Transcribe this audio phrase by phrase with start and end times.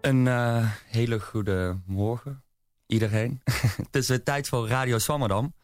[0.00, 2.44] Een uh, hele goede morgen,
[2.86, 3.40] iedereen.
[3.84, 5.54] het is weer tijd voor Radio Swammerdam.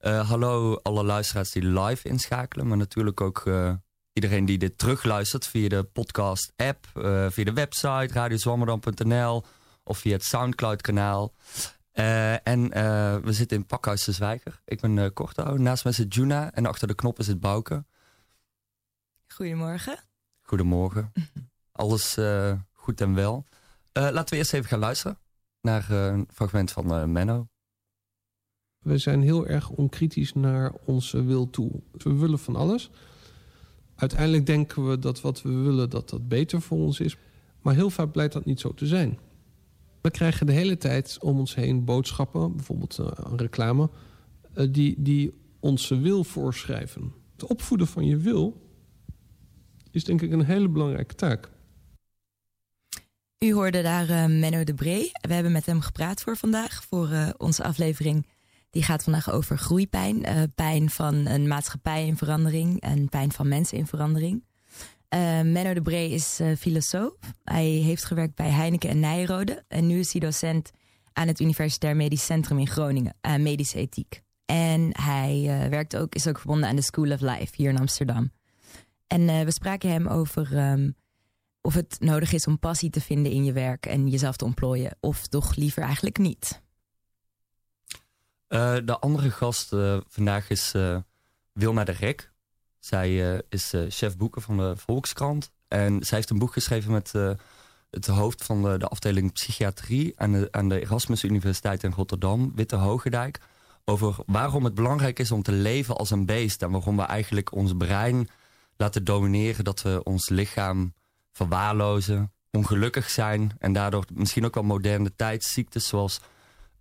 [0.00, 3.74] Uh, hallo alle luisteraars die live inschakelen, maar natuurlijk ook uh,
[4.12, 6.86] iedereen die dit terugluistert via de podcast-app,
[7.30, 9.44] via de website radioswammerdam.nl
[9.84, 11.32] of via het Soundcloud-kanaal.
[12.42, 12.68] en
[13.24, 14.60] we zitten in Pakhuis de Zwijger.
[14.64, 17.84] Ik ben uh, Korto, naast mij zit Juna en achter de knop is het Bouke.
[19.26, 19.98] Goedemorgen.
[20.42, 21.12] Goedemorgen.
[21.76, 23.44] Alles uh, goed en wel.
[23.92, 25.18] Uh, laten we eerst even gaan luisteren
[25.60, 27.48] naar uh, een fragment van Menno.
[28.78, 31.70] We zijn heel erg onkritisch naar onze wil toe.
[31.92, 32.90] We willen van alles.
[33.94, 37.16] Uiteindelijk denken we dat wat we willen, dat dat beter voor ons is.
[37.62, 39.18] Maar heel vaak blijkt dat niet zo te zijn.
[40.00, 42.98] We krijgen de hele tijd om ons heen boodschappen, bijvoorbeeld
[43.36, 43.90] reclame...
[44.70, 47.12] die, die onze wil voorschrijven.
[47.32, 48.62] Het opvoeden van je wil
[49.90, 51.50] is denk ik een hele belangrijke taak.
[53.38, 55.10] U hoorde daar uh, Menno de Bree.
[55.12, 58.26] We hebben met hem gepraat voor vandaag, voor uh, onze aflevering.
[58.70, 60.28] Die gaat vandaag over groeipijn.
[60.28, 64.44] Uh, pijn van een maatschappij in verandering en pijn van mensen in verandering.
[65.42, 67.12] Menno de Bree is filosoof.
[67.44, 69.64] Hij heeft gewerkt bij Heineken en Nijrode.
[69.68, 70.70] En nu is hij docent
[71.12, 74.22] aan het Universitair Medisch Centrum in Groningen, medische ethiek.
[74.46, 78.32] En hij werkt ook, is ook verbonden aan de School of Life hier in Amsterdam.
[79.06, 80.96] En we spraken hem over um,
[81.66, 84.96] of het nodig is om passie te vinden in je werk en jezelf te ontplooien,
[85.00, 86.62] of toch liever eigenlijk niet.
[88.48, 90.74] Uh, de andere gast uh, vandaag is
[91.52, 92.32] Wilma de Rek.
[92.78, 95.52] Zij is chef boeken van de Volkskrant.
[95.68, 97.12] En zij heeft een boek geschreven met
[97.90, 102.52] het hoofd van de, de, afdeling psychiatrie aan de, aan de Erasmus Universiteit in Rotterdam,
[102.54, 103.40] Witte Hogendijk.
[103.84, 106.62] Over waarom het belangrijk is om te leven als een beest.
[106.62, 108.28] En waarom we eigenlijk ons brein
[108.76, 109.64] laten domineren.
[109.64, 110.92] Dat we ons lichaam
[111.36, 113.52] verwaarlozen, ongelukkig zijn...
[113.58, 116.20] en daardoor misschien ook wel moderne tijdsziektes zoals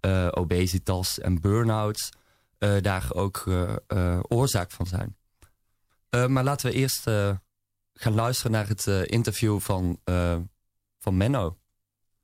[0.01, 2.09] uh, obesitas en burn-outs...
[2.59, 5.15] Uh, daar ook uh, oorzaak van zijn.
[6.31, 7.03] maar laten we eerst
[7.93, 9.99] gaan luisteren naar het interview van,
[10.99, 11.57] van Menno.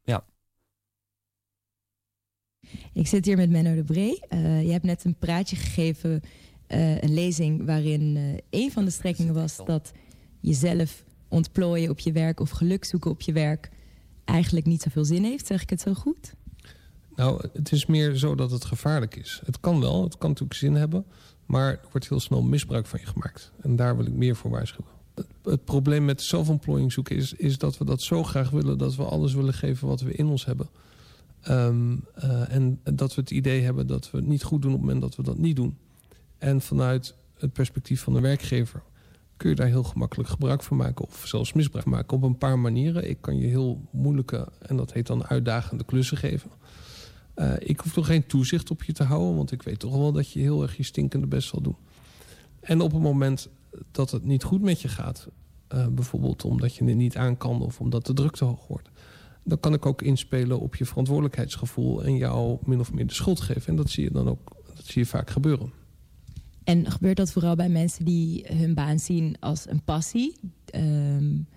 [0.04, 0.26] Ja.
[2.94, 4.20] Ik zit hier met Menno de Bree.
[4.66, 6.22] je hebt net een praatje gegeven
[6.68, 9.92] een lezing waarin een van de strekkingen was dat
[10.40, 13.70] jezelf ontplooien op je werk of geluk zoeken op je werk
[14.26, 15.48] eigenlijk niet zoveel zin heeft.
[15.48, 16.34] Zeg ik het zo goed?
[17.16, 19.42] Nou, het is meer zo dat het gevaarlijk is.
[19.46, 21.06] Het kan wel, het kan natuurlijk zin hebben,
[21.46, 23.52] maar er wordt heel snel misbruik van je gemaakt.
[23.62, 24.92] En daar wil ik meer voor waarschuwen.
[25.44, 29.04] Het, probleem met zelfontplooiing zoeken is, is dat we dat zo graag willen dat we
[29.04, 30.70] alles willen geven wat we in ons hebben.
[31.50, 34.78] Um, uh, en dat we het idee hebben dat we het niet goed doen op
[34.78, 35.78] het moment dat we dat niet doen.
[36.38, 38.84] En vanuit het perspectief van de werkgever
[39.42, 42.60] kun je daar heel gemakkelijk gebruik van maken of zelfs misbruik maken op een paar
[42.60, 43.10] manieren.
[43.10, 46.52] Ik kan je heel moeilijke, en dat heet dan uitdagende klussen geven.
[47.36, 50.12] Uh, ik hoef toch geen toezicht op je te houden, want ik weet toch wel
[50.12, 51.76] dat je heel erg je stinkende best zal doen.
[52.60, 53.50] En op het moment
[53.92, 55.28] dat het niet goed met je gaat,
[55.74, 58.90] uh, bijvoorbeeld omdat je het niet aan kan of omdat de druk te hoog wordt,
[59.44, 63.40] dan kan ik ook inspelen op je verantwoordelijkheidsgevoel en jou min of meer de schuld
[63.40, 63.68] geven.
[63.68, 65.81] En dat zie je dan ook, dat zie je vaak gebeuren.
[66.72, 70.36] En gebeurt dat vooral bij mensen die hun baan zien als een passie?
[70.76, 71.48] Um,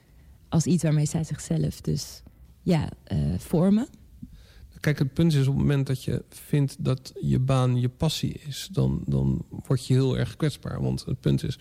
[0.48, 2.22] als iets waarmee zij zichzelf dus
[2.62, 3.88] ja, uh, vormen?
[4.80, 8.40] Kijk, het punt is op het moment dat je vindt dat je baan je passie
[8.46, 8.68] is...
[8.72, 10.82] dan, dan word je heel erg kwetsbaar.
[10.82, 11.58] Want het punt is,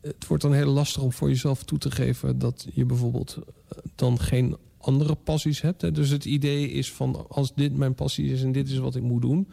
[0.00, 2.38] het wordt dan heel lastig om voor jezelf toe te geven...
[2.38, 5.94] dat je bijvoorbeeld eh, dan geen andere passies hebt.
[5.94, 9.02] Dus het idee is van als dit mijn passie is en dit is wat ik
[9.02, 9.48] moet doen...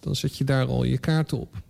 [0.00, 1.64] dan zet je daar al je kaarten op.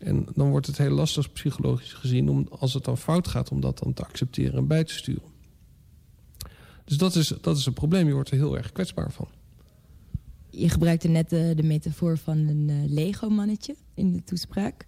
[0.00, 2.28] En dan wordt het heel lastig psychologisch gezien...
[2.28, 5.28] om als het dan fout gaat om dat dan te accepteren en bij te sturen.
[6.84, 8.06] Dus dat is, dat is een probleem.
[8.06, 9.28] Je wordt er heel erg kwetsbaar van.
[10.50, 14.84] Je gebruikte net de, de metafoor van een uh, Lego-mannetje in de toespraak.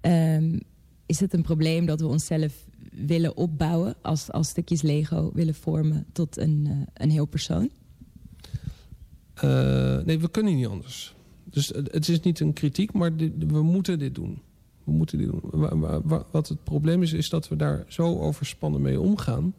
[0.00, 0.60] Um,
[1.06, 3.94] is het een probleem dat we onszelf willen opbouwen...
[4.02, 7.70] als, als stukjes Lego willen vormen tot een, uh, een heel persoon?
[9.44, 11.14] Uh, nee, we kunnen niet anders.
[11.54, 14.38] Dus het is niet een kritiek, maar we moeten dit doen.
[14.84, 15.40] We moeten dit doen.
[16.30, 19.54] Wat het probleem is, is dat we daar zo overspannen mee omgaan...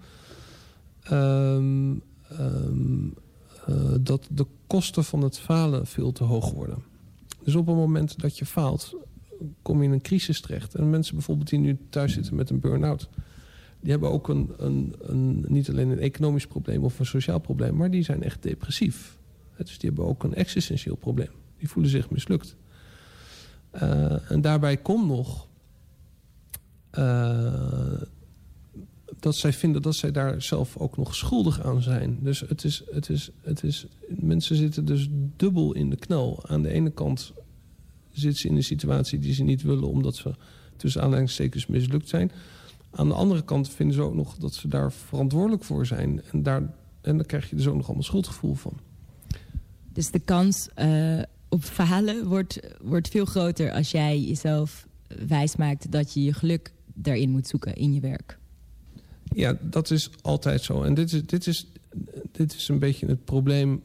[1.12, 2.02] Um,
[2.40, 3.14] um,
[3.70, 6.78] uh, dat de kosten van het falen veel te hoog worden.
[7.44, 8.96] Dus op het moment dat je faalt,
[9.62, 10.76] kom je in een crisis terecht.
[10.76, 13.10] En mensen bijvoorbeeld die nu thuis zitten met een burn-out...
[13.80, 17.76] die hebben ook een, een, een, niet alleen een economisch probleem of een sociaal probleem...
[17.76, 19.18] maar die zijn echt depressief.
[19.58, 21.44] Dus die hebben ook een existentieel probleem.
[21.58, 22.56] Die voelen zich mislukt.
[23.74, 25.48] Uh, en daarbij komt nog...
[26.98, 28.02] Uh,
[29.20, 32.18] dat zij vinden dat zij daar zelf ook nog schuldig aan zijn.
[32.22, 36.40] Dus het is, het is, het is, mensen zitten dus dubbel in de knel.
[36.48, 37.34] Aan de ene kant
[38.12, 39.88] zitten ze in een situatie die ze niet willen...
[39.88, 40.34] omdat ze
[40.78, 42.32] tussen aanleidingstekens mislukt zijn.
[42.92, 46.22] Aan de andere kant vinden ze ook nog dat ze daar verantwoordelijk voor zijn.
[46.32, 46.62] En, daar,
[47.02, 48.80] en dan krijg je dus ook nog allemaal schuldgevoel van.
[49.94, 51.22] Dus de kans uh,
[51.56, 54.88] op falen wordt, wordt veel groter als jij jezelf
[55.28, 58.38] wijsmaakt dat je je geluk daarin moet zoeken in je werk.
[59.34, 60.84] Ja, dat is altijd zo.
[60.84, 61.68] En dit is, dit is,
[62.32, 63.82] dit is een beetje het probleem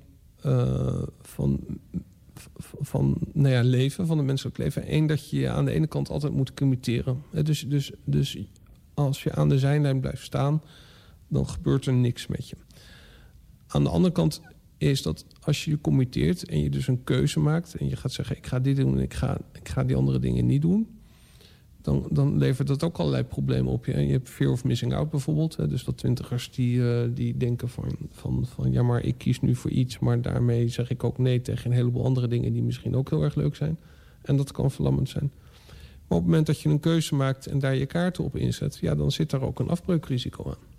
[0.47, 1.61] uh, van,
[2.81, 4.95] van nou ja, leven, van het menselijk leven.
[4.95, 7.23] Eén, dat je aan de ene kant altijd moet committeren.
[7.43, 8.39] Dus, dus, dus
[8.95, 10.63] als je aan de zijlijn blijft staan,
[11.29, 12.57] dan gebeurt er niks met je.
[13.67, 14.41] Aan de andere kant
[14.81, 17.75] is dat als je je committeert en je dus een keuze maakt...
[17.75, 20.19] en je gaat zeggen, ik ga dit doen en ik ga, ik ga die andere
[20.19, 20.89] dingen niet doen...
[21.83, 23.93] Dan, dan levert dat ook allerlei problemen op je.
[23.93, 25.57] En je hebt fear of missing out bijvoorbeeld.
[25.57, 28.73] Hè, dus dat twintigers die, uh, die denken van, van, van...
[28.73, 29.99] ja, maar ik kies nu voor iets...
[29.99, 32.53] maar daarmee zeg ik ook nee tegen een heleboel andere dingen...
[32.53, 33.79] die misschien ook heel erg leuk zijn.
[34.23, 35.31] En dat kan verlammend zijn.
[36.09, 37.47] Maar op het moment dat je een keuze maakt...
[37.47, 38.77] en daar je kaarten op inzet...
[38.77, 40.70] ja, dan zit daar ook een afbreukrisico aan.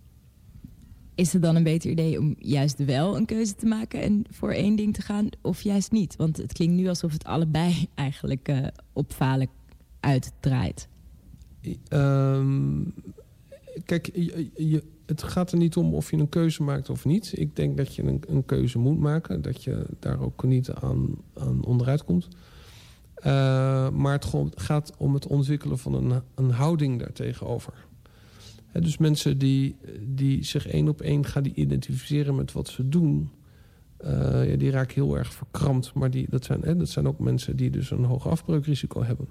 [1.16, 4.02] Is het dan een beter idee om juist wel een keuze te maken...
[4.02, 6.16] en voor één ding te gaan, of juist niet?
[6.16, 9.50] Want het klinkt nu alsof het allebei eigenlijk uh, op falen
[10.00, 10.88] uitdraait.
[11.90, 12.94] Um,
[13.86, 14.10] kijk,
[14.56, 17.32] je, het gaat er niet om of je een keuze maakt of niet.
[17.36, 19.42] Ik denk dat je een, een keuze moet maken.
[19.42, 22.28] Dat je daar ook niet aan, aan onderuit komt.
[23.18, 24.26] Uh, maar het
[24.56, 27.74] gaat om het ontwikkelen van een, een houding daartegenover.
[28.74, 33.30] Dus mensen die, die zich één op één gaan die identificeren met wat ze doen...
[34.06, 35.94] Uh, ja, die raken heel erg verkrampt.
[35.94, 39.28] Maar die, dat, zijn, dat zijn ook mensen die dus een hoog afbreukrisico hebben.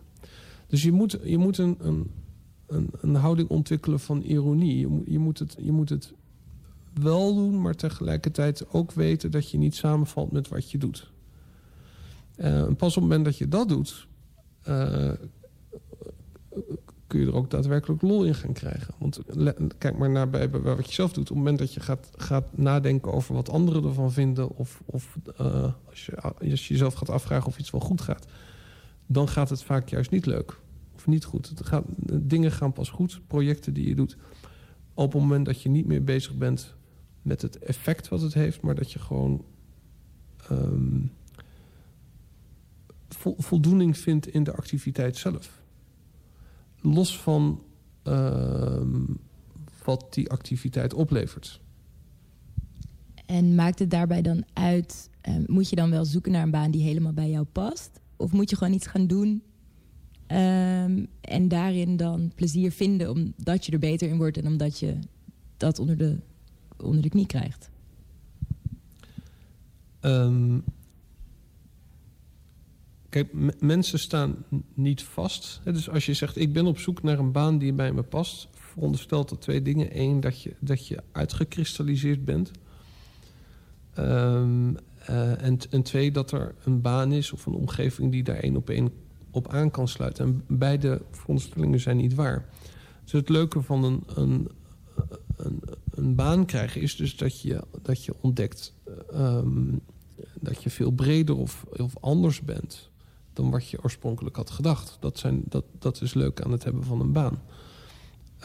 [0.66, 2.10] Dus je moet, je moet een, een,
[3.00, 4.88] een, houding ontwikkelen van ironie.
[5.06, 6.12] Je moet, het, je moet het
[6.92, 11.10] wel doen, maar tegelijkertijd ook weten dat je niet samenvalt met wat je doet.
[12.36, 14.06] En pas op het moment dat je dat doet,
[14.68, 15.12] uh,
[17.10, 18.94] kun je er ook daadwerkelijk lol in gaan krijgen.
[18.98, 19.20] Want
[19.78, 21.22] kijk maar naar bij, wat je zelf doet.
[21.22, 24.56] Op het moment dat je gaat, gaat nadenken over wat anderen ervan vinden...
[24.56, 28.26] of, of uh, als, je, jezelf gaat afvragen of iets wel goed gaat
[29.12, 30.58] dan gaat het vaak juist niet leuk.
[30.94, 31.48] Of niet goed.
[31.48, 34.16] Het gaat, dingen gaan pas goed, projecten die je doet.
[34.94, 36.74] Op het moment dat je niet meer bezig bent
[37.22, 38.60] met het effect wat het heeft...
[38.60, 39.44] maar dat je gewoon
[40.50, 41.12] um,
[43.38, 45.59] voldoening vindt in de activiteit zelf.
[46.80, 47.62] Los van
[48.04, 49.18] um,
[49.84, 51.60] wat die activiteit oplevert.
[53.26, 55.08] En maakt het daarbij dan uit...
[55.28, 58.00] Uh, moet je dan wel zoeken naar een baan die helemaal bij jou past?
[58.16, 59.42] Of moet je gewoon iets gaan doen
[60.26, 64.98] um, en daarin dan plezier vinden omdat je er beter in wordt en omdat je
[65.56, 66.18] dat onder de,
[66.76, 67.70] onder de knie krijgt?
[70.00, 70.64] Um,
[73.10, 73.28] kijk,
[73.60, 75.60] mensen staan niet vast.
[75.64, 78.48] Dus als je zegt, ik ben op zoek naar een baan die bij me past...
[78.52, 80.00] veronderstelt dat twee dingen.
[80.00, 82.50] Eén, dat je, dat je uitgekristalliseerd bent.
[83.98, 84.76] Um,
[85.10, 88.56] uh, en, en twee, dat er een baan is of een omgeving die daar één
[88.56, 88.90] op één
[89.30, 90.24] op aan kan sluiten.
[90.24, 92.48] En beide veronderstellingen zijn niet waar.
[93.02, 94.48] Dus het leuke van een, een,
[95.36, 98.74] een, een baan krijgen is dus dat je, dat je ontdekt
[99.14, 99.80] um,
[100.40, 102.90] dat je veel breder of, of anders bent
[103.32, 104.96] dan wat je oorspronkelijk had gedacht.
[105.00, 107.42] Dat, zijn, dat, dat is leuk aan het hebben van een baan.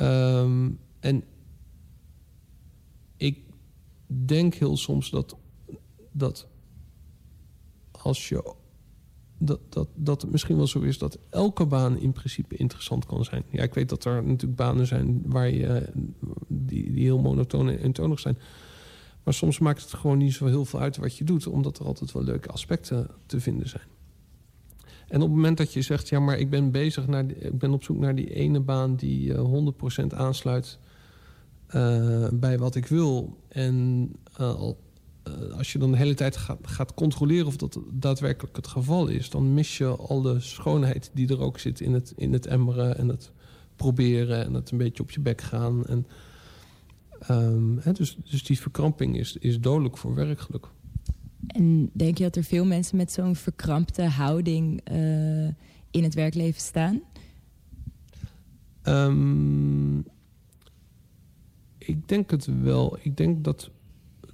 [0.01, 1.24] Um, en
[3.18, 3.39] ik
[4.08, 5.36] denk heel soms dat
[6.12, 6.48] dat
[7.92, 8.54] als je
[9.38, 13.24] dat, dat, dat het misschien wel zo is dat elke baan in principe interessant kan
[13.24, 13.44] zijn.
[13.50, 15.92] Ja, ik weet dat er natuurlijk banen zijn waar je,
[16.48, 18.38] die, die heel monotoon en eentonig zijn.
[19.24, 21.48] Maar soms maakt het gewoon niet zo heel veel uit wat je doet...
[21.48, 23.88] omdat er altijd wel leuke aspecten te vinden zijn.
[25.15, 26.10] En op het moment dat je zegt...
[26.10, 28.95] ja, maar ik ben bezig naar ik ben op zoek naar die ene baan...
[28.95, 30.79] die uh, 100% aansluit
[31.75, 33.38] uh, bij wat ik wil...
[33.48, 34.72] en uh,
[35.57, 39.29] als je dan de hele tijd gaat, controleren of dat daadwerkelijk het geval is...
[39.29, 42.98] dan mis je al de schoonheid die er ook zit in het, in het emmeren
[42.98, 43.31] en het
[43.75, 44.45] proberen...
[44.45, 45.86] en het een beetje op je bek gaan.
[45.86, 46.07] En,
[47.29, 50.67] um, hè, dus, dus die verkramping is, is dodelijk voor werkgeluk.
[51.48, 55.48] En denk je dat er veel mensen met zo'n verkrampte houding uh,
[55.92, 57.02] in het werkleven staan?
[58.84, 60.06] Um,
[61.78, 62.98] ik denk het wel.
[63.02, 63.70] Ik denk dat,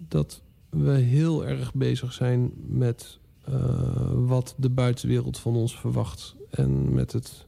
[0.08, 6.36] dat we heel erg bezig zijn met uh, wat de buitenwereld van ons verwacht.
[6.50, 7.48] En met het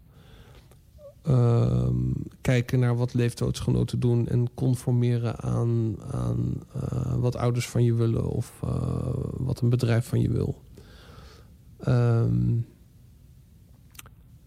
[1.23, 1.95] ehm,
[2.41, 8.29] kijken naar wat leeftijdsgenoten doen en conformeren aan, aan eh, wat ouders van je willen
[8.29, 10.61] of eh, wat een bedrijf van je wil.
[11.77, 12.55] Ehm,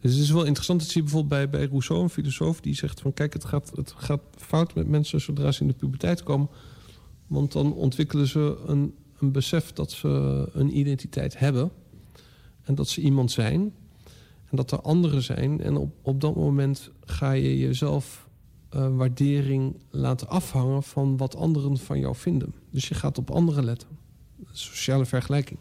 [0.01, 0.81] dus het is wel interessant.
[0.81, 3.73] Dat zie je bijvoorbeeld bij, bij Rousseau, een filosoof, die zegt van kijk, het gaat,
[3.75, 6.49] het gaat fout met mensen zodra ze in de puberteit komen.
[7.27, 10.09] Want dan ontwikkelen ze een, een besef dat ze
[10.53, 11.71] een identiteit hebben.
[12.63, 13.73] En dat ze iemand zijn.
[14.51, 15.61] En dat er anderen zijn.
[15.61, 18.29] En op, op dat moment ga je jezelf
[18.75, 22.55] uh, waardering laten afhangen van wat anderen van jou vinden.
[22.71, 23.89] Dus je gaat op anderen letten.
[24.53, 25.59] Sociale vergelijking.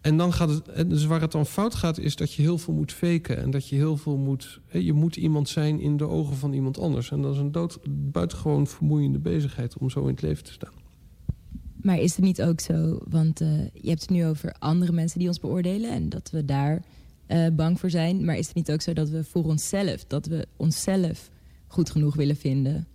[0.00, 2.74] En dan gaat het, dus waar het dan fout gaat, is dat je heel veel
[2.74, 3.36] moet faken.
[3.36, 4.60] En dat je heel veel moet.
[4.72, 7.10] Je moet iemand zijn in de ogen van iemand anders.
[7.10, 10.77] En dat is een dood, buitengewoon vermoeiende bezigheid om zo in het leven te staan.
[11.82, 15.18] Maar is het niet ook zo, want uh, je hebt het nu over andere mensen
[15.18, 16.82] die ons beoordelen en dat we daar
[17.28, 18.24] uh, bang voor zijn.
[18.24, 21.30] Maar is het niet ook zo dat we voor onszelf, dat we onszelf
[21.66, 22.86] goed genoeg willen vinden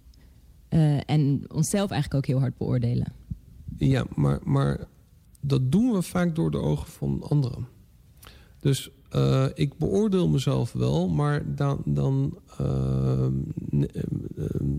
[0.70, 3.14] uh, en onszelf eigenlijk ook heel hard beoordelen?
[3.78, 4.88] Ja, maar, maar
[5.42, 7.68] dat doen we vaak door de ogen van anderen.
[8.60, 13.28] Dus uh, ik beoordeel mezelf wel, maar dan, dan uh,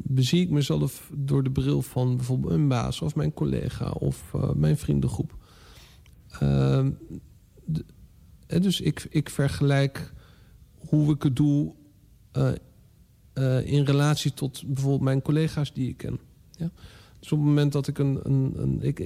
[0.03, 4.77] bezie ik mezelf door de bril van bijvoorbeeld een baas of mijn collega of mijn
[4.77, 5.37] vriendengroep.
[6.41, 6.91] Ehm,
[8.47, 10.13] dus ik, ik vergelijk
[10.89, 11.73] hoe ik het doe
[13.65, 16.19] in relatie tot bijvoorbeeld mijn collega's die ik ken.
[16.51, 16.71] Ja?
[17.33, 18.21] Op het moment dat ik een...
[18.23, 18.99] een, een ik,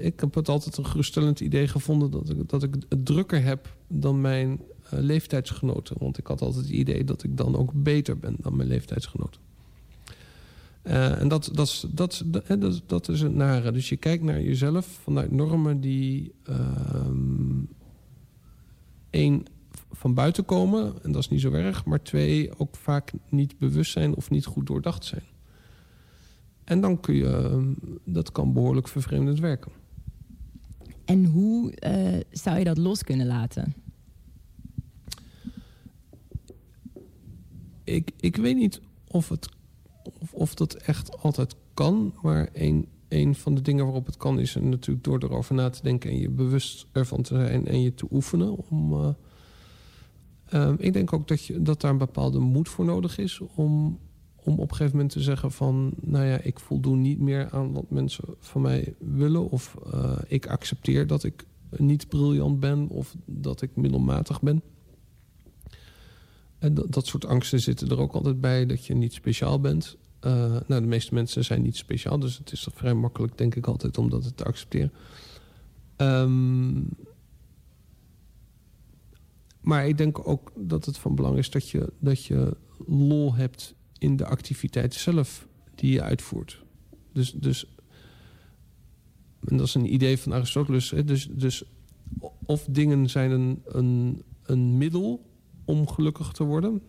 [0.00, 2.10] ik heb het altijd een geruststellend idee gevonden...
[2.10, 5.96] dat ik, dat ik het drukker heb dan mijn uh, leeftijdsgenoten.
[5.98, 9.40] Want ik had altijd het idee dat ik dan ook beter ben dan mijn leeftijdsgenoten.
[10.84, 13.72] Uh, en dat, dat, dat, dat, dat is het nare.
[13.72, 16.32] Dus je kijkt naar jezelf vanuit normen die...
[16.50, 16.56] Uh,
[19.10, 19.44] één,
[19.92, 21.84] van buiten komen, en dat is niet zo erg...
[21.84, 25.22] maar twee, ook vaak niet bewust zijn of niet goed doordacht zijn.
[26.66, 27.72] En dan kun je, ehm,
[28.04, 29.72] dat kan behoorlijk vervreemdend werken.
[31.04, 33.74] En hoe uh, zou je dat los kunnen laten?
[37.84, 39.48] Ik, ik weet niet of, het,
[40.20, 42.14] of, of dat echt altijd kan.
[42.22, 45.82] Maar een, een van de dingen waarop het kan is natuurlijk door erover na te
[45.82, 46.10] denken...
[46.10, 48.68] en je bewust ervan te zijn en je te oefenen.
[48.68, 49.08] Om, uh,
[50.54, 53.40] uh, ik denk ook dat, je, dat daar een bepaalde moed voor nodig is...
[53.54, 53.98] om,
[54.46, 55.92] om op een gegeven moment te zeggen van...
[56.00, 59.50] nou ja, ik voldoen niet meer aan wat mensen van mij willen...
[59.50, 61.44] of uh, ik accepteer dat ik
[61.76, 64.62] niet briljant ben of dat ik middelmatig ben.
[66.58, 69.96] En dat, dat soort angsten zitten er ook altijd bij, dat je niet speciaal bent.
[70.20, 70.32] Uh,
[70.66, 73.98] nou, de meeste mensen zijn niet speciaal, dus het is vrij makkelijk, denk ik altijd,
[73.98, 74.92] om dat te accepteren.
[75.96, 76.88] Um,
[79.60, 83.74] maar ik denk ook dat het van belang is dat je, dat je lol hebt
[83.98, 86.62] in de activiteit zelf die je uitvoert.
[87.12, 87.66] Dus, dus
[89.46, 90.90] en dat is een idee van Aristoteles.
[90.90, 91.04] Hè?
[91.04, 91.64] Dus, dus
[92.44, 95.26] of dingen zijn een, een, een middel
[95.64, 96.82] om gelukkig te worden.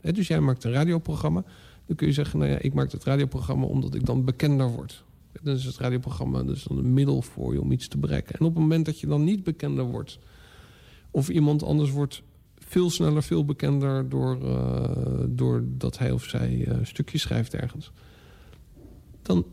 [0.00, 0.12] Hè?
[0.12, 1.44] Dus jij maakt een radioprogramma.
[1.86, 5.04] Dan kun je zeggen, nou ja, ik maak het radioprogramma omdat ik dan bekender word.
[5.42, 8.38] Dan is het radioprogramma dus dan een middel voor je om iets te bereiken.
[8.38, 10.18] En op het moment dat je dan niet bekender wordt...
[11.10, 12.22] of iemand anders wordt
[12.70, 17.92] veel sneller, veel bekender door, uh, doordat hij of zij uh, stukjes schrijft ergens.
[19.22, 19.46] Dan,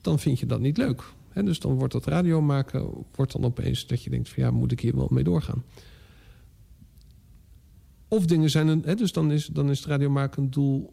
[0.00, 1.02] dan vind je dat niet leuk.
[1.34, 4.72] Dus dan wordt dat radio maken, wordt dan opeens dat je denkt van ja, moet
[4.72, 5.64] ik hier wel mee doorgaan.
[8.08, 10.92] Of dingen zijn een, dus dan is, dan is het radio maken een doel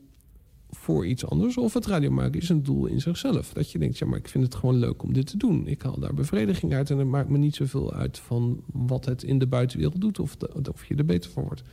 [0.71, 1.57] voor iets anders.
[1.57, 3.53] Of het radio maken is een doel in zichzelf.
[3.53, 5.67] Dat je denkt, ja, maar ik vind het gewoon leuk om dit te doen.
[5.67, 9.23] Ik haal daar bevrediging uit en het maakt me niet zoveel uit van wat het
[9.23, 10.37] in de buitenwereld doet of,
[10.71, 11.63] of je er beter van wordt.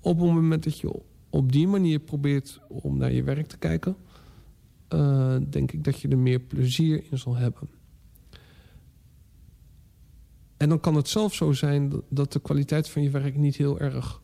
[0.00, 3.96] Op het moment dat je op die manier probeert om naar je werk te kijken,
[4.94, 7.68] uh, denk ik dat je er meer plezier in zal hebben.
[10.56, 13.80] En dan kan het zelf zo zijn dat de kwaliteit van je werk niet heel
[13.80, 14.22] erg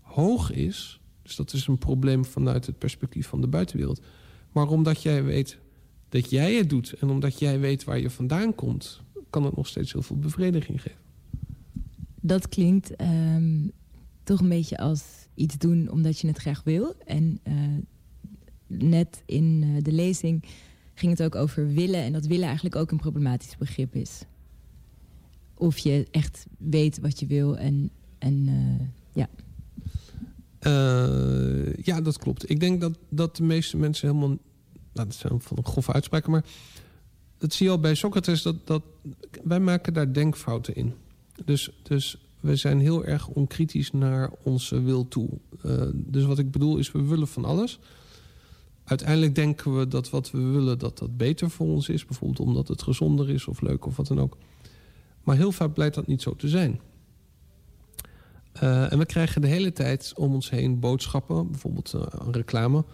[0.00, 4.00] hoog is dus dat is een probleem vanuit het perspectief van de buitenwereld.
[4.52, 5.58] Maar omdat jij weet
[6.08, 9.66] dat jij het doet en omdat jij weet waar je vandaan komt, kan het nog
[9.66, 10.98] steeds heel veel bevrediging geven.
[12.20, 13.70] Dat klinkt um,
[14.22, 15.02] toch een beetje als
[15.34, 16.94] iets doen omdat je het graag wil.
[17.04, 17.54] En uh,
[18.66, 20.44] net in uh, de lezing
[20.94, 22.02] ging het ook over willen.
[22.02, 24.22] En dat willen eigenlijk ook een problematisch begrip is.
[25.54, 29.28] Of je echt weet wat je wil en, en uh, ja.
[30.62, 32.50] Uh, ja, dat klopt.
[32.50, 34.36] Ik denk dat, dat de meeste mensen helemaal...
[34.92, 36.44] Nou, dat zijn van een grove uitspraken, maar...
[37.38, 38.82] Dat zie je al bij Socrates, dat, dat
[39.44, 40.94] wij maken daar denkfouten in.
[41.44, 45.28] Dus, dus we zijn heel erg onkritisch naar onze wil toe.
[45.64, 47.78] Uh, dus wat ik bedoel is, we willen van alles.
[48.84, 52.04] Uiteindelijk denken we dat wat we willen, dat dat beter voor ons is.
[52.04, 54.36] Bijvoorbeeld omdat het gezonder is of leuk of wat dan ook.
[55.22, 56.80] Maar heel vaak blijkt dat niet zo te zijn.
[58.62, 62.84] Uh, en we krijgen de hele tijd om ons heen boodschappen, bijvoorbeeld uh, reclame,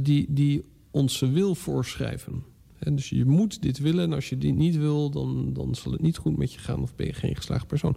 [0.00, 2.44] die, die onze wil voorschrijven.
[2.78, 5.92] En dus je moet dit willen en als je dit niet wil, dan, dan zal
[5.92, 7.96] het niet goed met je gaan of ben je geen geslaagd persoon.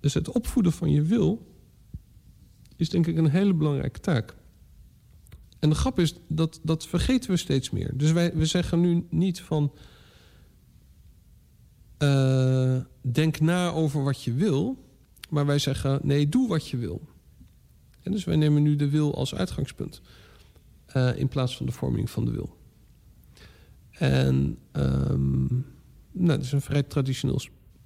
[0.00, 1.46] Dus het opvoeden van je wil
[2.76, 4.34] is denk ik een hele belangrijke taak.
[5.58, 7.92] En de grap is, dat, dat vergeten we steeds meer.
[7.94, 9.72] Dus wij we zeggen nu niet van...
[12.02, 14.76] Uh, denk na over wat je wil.
[15.28, 17.00] Maar wij zeggen, nee, doe wat je wil.
[18.02, 20.00] En dus wij nemen nu de wil als uitgangspunt.
[20.96, 22.56] Uh, in plaats van de vorming van de wil.
[23.90, 25.66] En um,
[26.12, 27.40] nou, dat is een vrij traditioneel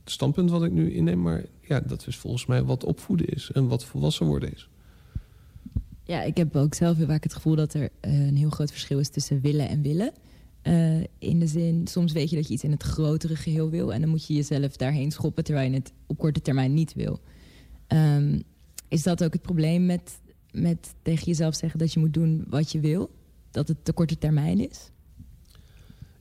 [0.05, 1.23] standpunt wat ik nu inneem.
[1.23, 4.69] Maar ja, dat is volgens mij wat opvoeden is en wat volwassen worden is.
[6.05, 8.71] Ja, ik heb ook zelf heel vaak het gevoel dat er uh, een heel groot
[8.71, 10.13] verschil is tussen willen en willen.
[10.67, 13.93] Uh, in de zin, soms weet je dat je iets in het grotere geheel wil...
[13.93, 17.21] en dan moet je jezelf daarheen schoppen terwijl je het op korte termijn niet wil.
[17.89, 18.43] Um,
[18.89, 20.21] is dat ook het probleem met,
[20.53, 23.11] met tegen jezelf zeggen dat je moet doen wat je wil?
[23.51, 24.91] Dat het de korte termijn is?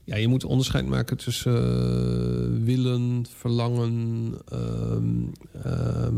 [0.04, 5.32] Ja, je moet onderscheid maken tussen uh, willen, verlangen, um,
[5.66, 6.08] uh,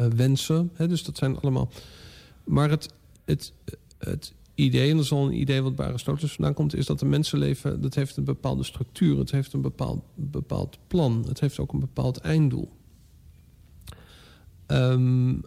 [0.00, 0.70] uh, wensen.
[0.76, 1.70] Dus dat zijn allemaal...
[2.44, 2.88] Maar het,
[3.24, 3.52] het,
[3.98, 6.74] het idee, en dat is al een idee wat bij Aristoteles vandaan komt...
[6.74, 9.18] is dat een mensenleven, dat heeft een bepaalde structuur.
[9.18, 11.24] Het heeft een bepaald, bepaald plan.
[11.28, 12.68] Het heeft ook een bepaald einddoel.
[14.66, 15.42] Um,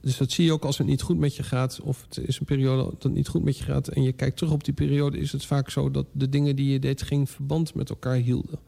[0.00, 1.80] dus dat zie je ook als het niet goed met je gaat...
[1.80, 3.88] of het is een periode dat niet goed met je gaat...
[3.88, 5.18] en je kijkt terug op die periode...
[5.18, 7.02] is het vaak zo dat de dingen die je deed...
[7.02, 8.58] geen verband met elkaar hielden.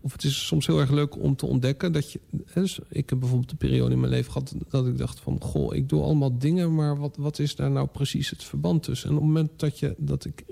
[0.00, 2.20] Of het is soms heel erg leuk om te ontdekken dat je...
[2.54, 4.54] Dus ik heb bijvoorbeeld een periode in mijn leven gehad...
[4.68, 6.74] dat ik dacht van, goh, ik doe allemaal dingen...
[6.74, 9.08] maar wat, wat is daar nou precies het verband tussen?
[9.08, 10.44] En op het moment dat, je, dat ik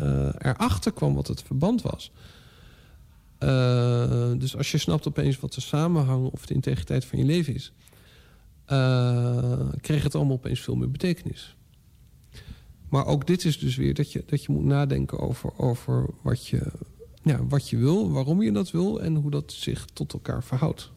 [0.00, 2.12] uh, erachter kwam wat het verband was...
[3.38, 6.30] Uh, dus als je snapt opeens wat de samenhang...
[6.30, 7.72] of de integriteit van je leven is
[8.72, 11.56] uh, kreeg het allemaal opeens veel meer betekenis.
[12.88, 16.46] Maar ook dit is dus weer dat je, dat je moet nadenken over, over wat,
[16.46, 16.72] je,
[17.22, 20.90] ja, wat je wil, waarom je dat wil en hoe dat zich tot elkaar verhoudt.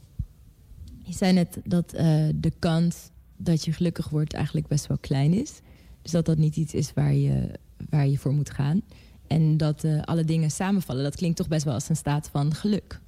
[1.04, 5.34] Je zei net dat uh, de kans dat je gelukkig wordt eigenlijk best wel klein
[5.34, 5.60] is.
[6.02, 7.50] Dus dat dat niet iets is waar je,
[7.90, 8.82] waar je voor moet gaan.
[9.28, 12.54] En dat uh, alle dingen samenvallen, dat klinkt toch best wel als een staat van
[12.54, 13.00] geluk.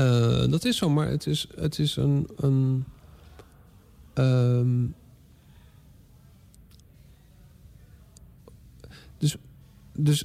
[0.00, 2.84] Uh, dat is zo, maar het is, het is een, een
[4.18, 4.94] Um,
[9.18, 9.36] dus,
[9.92, 10.24] dus,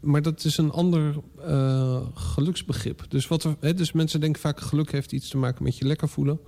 [0.00, 3.04] maar dat is een ander uh, geluksbegrip.
[3.08, 6.08] Dus, wat hè, dus mensen denken vaak geluk heeft iets te maken met je lekker
[6.08, 6.40] voelen.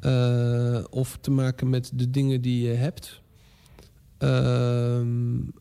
[0.00, 3.20] Uh, of te maken met de dingen die je hebt.
[4.18, 5.52] Um,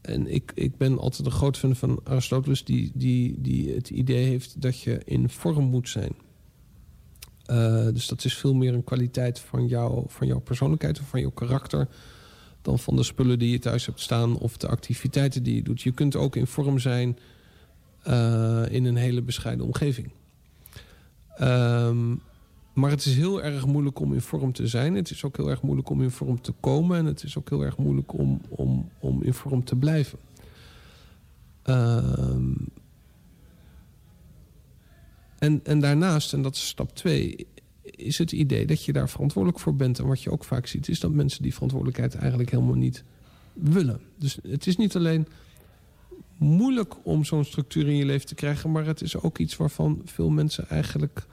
[0.00, 2.64] en ik, ik ben altijd een groot fan van Aristoteles...
[2.64, 6.14] Die, die, die het idee heeft dat je in vorm moet zijn...
[7.50, 11.20] Uh, dus dat is veel meer een kwaliteit van, jou, van jouw persoonlijkheid of van
[11.20, 11.88] jouw karakter...
[12.62, 15.82] dan van de spullen die je thuis hebt staan of de activiteiten die je doet.
[15.82, 17.18] Je kunt ook in vorm zijn
[18.06, 20.10] uh, in een hele bescheiden omgeving.
[21.40, 22.20] Um,
[22.72, 24.94] maar het is heel erg moeilijk om in vorm te zijn.
[24.94, 26.98] Het is ook heel erg moeilijk om in vorm te komen.
[26.98, 30.18] En het is ook heel erg moeilijk om, om, om in vorm te blijven.
[31.64, 32.68] Um,
[35.38, 37.46] en, en daarnaast, en dat is stap twee,
[38.02, 39.98] is het idee dat je daar verantwoordelijk voor bent.
[39.98, 43.04] En wat je ook vaak ziet, is dat mensen die verantwoordelijkheid eigenlijk helemaal niet
[43.52, 44.00] willen.
[44.18, 45.26] Dus het is niet alleen
[46.36, 48.70] moeilijk om zo'n structuur in je leven te krijgen...
[48.70, 51.26] maar het is ook iets waarvan veel mensen eigenlijk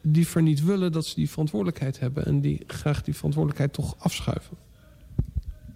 [0.00, 0.92] liever niet willen...
[0.92, 4.56] dat ze die verantwoordelijkheid hebben en die graag die verantwoordelijkheid toch afschuiven.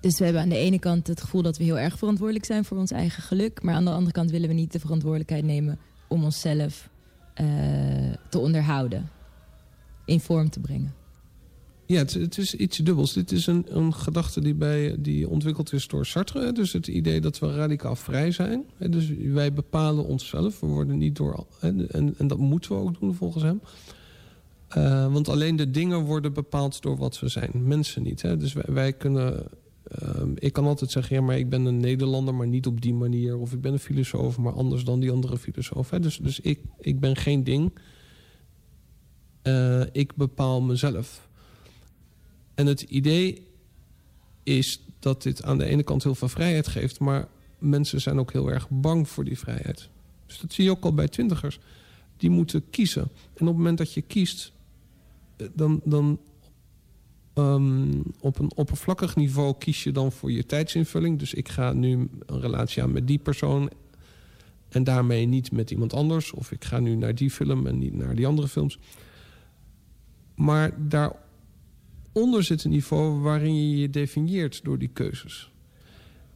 [0.00, 2.64] Dus we hebben aan de ene kant het gevoel dat we heel erg verantwoordelijk zijn
[2.64, 3.62] voor ons eigen geluk...
[3.62, 6.88] maar aan de andere kant willen we niet de verantwoordelijkheid nemen om onszelf
[7.40, 7.46] uh,
[8.28, 9.08] te onderhouden.
[10.04, 10.94] In vorm te brengen.
[11.86, 13.12] Ja, het, het, is iets dubbels.
[13.12, 16.52] Dit is een, een gedachte die, bij, die ontwikkeld is door Sartre.
[16.52, 18.64] Dus het idee dat we radicaal vrij zijn.
[18.78, 20.60] Dus wij bepalen onszelf.
[20.60, 21.46] We worden niet door...
[21.60, 23.60] En, en dat moeten we ook doen volgens hem.
[24.76, 27.50] Uh, want alleen de dingen worden bepaald door wat we zijn.
[27.54, 28.22] Mensen niet.
[28.22, 28.36] Hè?
[28.36, 29.46] Dus wij, kunnen
[30.16, 32.94] Um, ik kan altijd zeggen, ja, maar ik ben een Nederlander, maar niet op die
[32.94, 33.38] manier.
[33.38, 35.90] Of ik ben een filosoof, maar anders dan die andere filosoof.
[35.90, 36.00] Hè?
[36.00, 37.72] Dus, dus ik, ik ben geen ding.
[39.42, 41.28] Uh, ik bepaal mezelf.
[42.54, 43.46] En het idee
[44.42, 46.98] is dat dit aan de ene kant heel veel vrijheid geeft...
[47.00, 47.28] maar
[47.58, 49.88] mensen zijn ook heel erg bang voor die vrijheid.
[50.26, 51.58] Dus dat zie je ook al bij twintigers.
[52.16, 53.02] Die moeten kiezen.
[53.02, 53.08] En
[53.40, 54.52] op het moment dat je kiest,
[55.36, 56.18] eh, dan, dan
[57.34, 61.18] ehm, op een oppervlakkig niveau kies je dan voor je tijdsinvulling.
[61.18, 63.70] Dus ik ga nu een relatie aan met die persoon
[64.68, 66.32] en daarmee niet met iemand anders.
[66.32, 68.78] Of ik ga nu naar die film en niet naar die andere films.
[70.42, 75.50] Maar daaronder zit een niveau waarin je je definieert door die keuzes.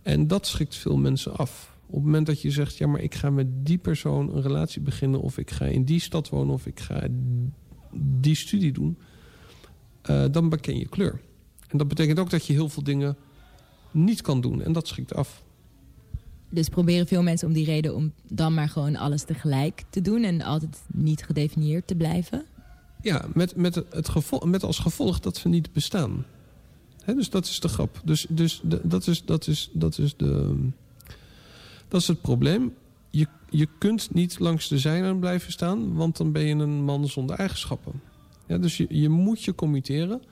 [0.03, 1.77] En dat schrikt veel mensen af.
[1.87, 4.81] Op het moment dat je zegt, ja, maar ik ga met die persoon een relatie
[4.81, 5.21] beginnen...
[5.21, 7.07] of ik ga in die stad wonen of ik ga
[7.93, 8.99] die studie doen...
[10.11, 11.21] Uh, dan beken je kleur.
[11.69, 13.17] En dat betekent ook dat je heel veel dingen
[13.91, 14.63] niet kan doen.
[14.63, 15.43] En dat schrikt af.
[16.51, 20.23] Dus proberen veel mensen om die reden om dan maar gewoon alles tegelijk te doen...
[20.23, 22.45] en altijd niet gedefinieerd te blijven?
[23.07, 26.25] Ja, met, met, het gevolg, met als gevolg dat ze niet bestaan.
[27.05, 28.01] dus dat is de grap.
[28.05, 30.55] Dus, dus dat, is, dat, is, dat, is de,
[31.89, 32.75] dat is het probleem.
[33.11, 35.95] Je, je kunt niet langs de zijlijn blijven staan...
[35.95, 37.93] want dan ben je een man zonder eigenschappen.
[38.47, 40.23] Ja, dus je, je moet je committeren...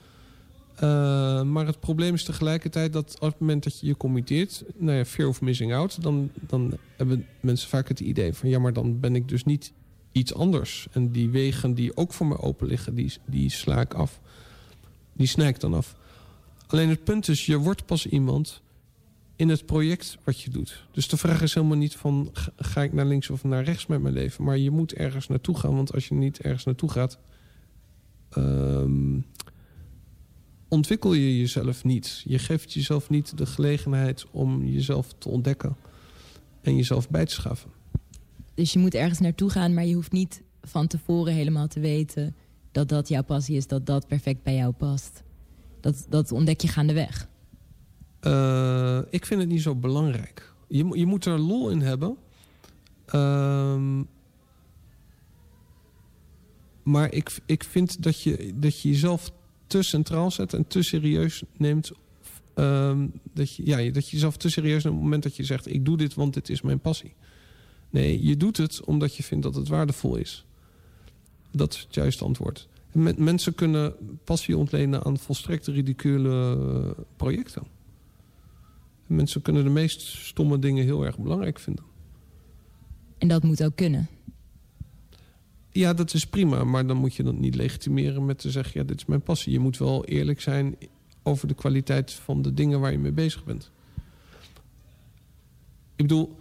[0.75, 4.63] Uh, maar het probleem is tegelijkertijd dat op het moment dat je je committeert...
[4.77, 6.01] nou ja, fear of missing out...
[6.01, 8.49] Dan, dan hebben mensen vaak het idee van...
[8.49, 9.73] ja, maar dan ben ik dus niet
[10.15, 10.87] iets anders.
[10.91, 14.19] En die wegen die ook voor me open liggen, die, die sla ik af.
[15.13, 15.95] Die snij ik dan af.
[16.67, 18.61] Alleen het punt is, je wordt pas iemand
[19.35, 20.85] in het project wat je doet.
[20.91, 22.31] Dus de vraag is helemaal niet van...
[22.55, 24.43] ga ik naar links of naar rechts met mijn leven?
[24.43, 25.75] Maar je moet ergens naartoe gaan.
[25.75, 27.19] Want als je niet ergens naartoe gaat...
[28.37, 29.25] Um,
[30.67, 32.21] ontwikkel je jezelf niet.
[32.25, 35.75] Je geeft jezelf niet de gelegenheid om jezelf te ontdekken...
[36.61, 37.74] en jezelf bij te schaffen.
[38.55, 42.35] Dus je moet ergens naartoe gaan, maar je hoeft niet van tevoren helemaal te weten...
[42.71, 45.23] dat dat jouw passie is, dat dat perfect bij jou past.
[45.79, 47.27] Dat, dat ontdek je gaandeweg.
[48.21, 50.53] Uh, ik vind het niet zo belangrijk.
[50.67, 52.17] Je, je moet er lol in hebben.
[53.15, 53.99] Uh,
[56.83, 59.31] maar ik, ik vind dat je, dat je jezelf
[59.67, 61.91] te centraal zet en te serieus neemt.
[62.55, 65.43] Um, dat, je, ja, dat je jezelf te serieus neemt op het moment dat je
[65.43, 65.73] zegt...
[65.73, 67.13] ik doe dit, want dit is mijn passie.
[67.95, 70.45] Nee, je doet het omdat je vindt dat het waardevol is.
[71.51, 72.67] Dat is het juiste antwoord.
[73.17, 77.63] mensen kunnen passie ontlenen aan volstrekt ridicule eh, projecten.
[79.07, 81.83] mensen kunnen de meest stomme dingen heel erg belangrijk vinden.
[83.17, 84.07] En dat moet ook kunnen?
[85.71, 86.63] Ja, dat is prima.
[86.63, 88.79] Maar dan moet je dat niet legitimeren met te zeggen...
[88.79, 89.51] ja, dit is mijn passie.
[89.51, 90.77] Je moet wel eerlijk zijn
[91.23, 93.71] over de kwaliteit van de dingen waar je mee bezig bent.
[95.95, 96.35] Ik bedoel,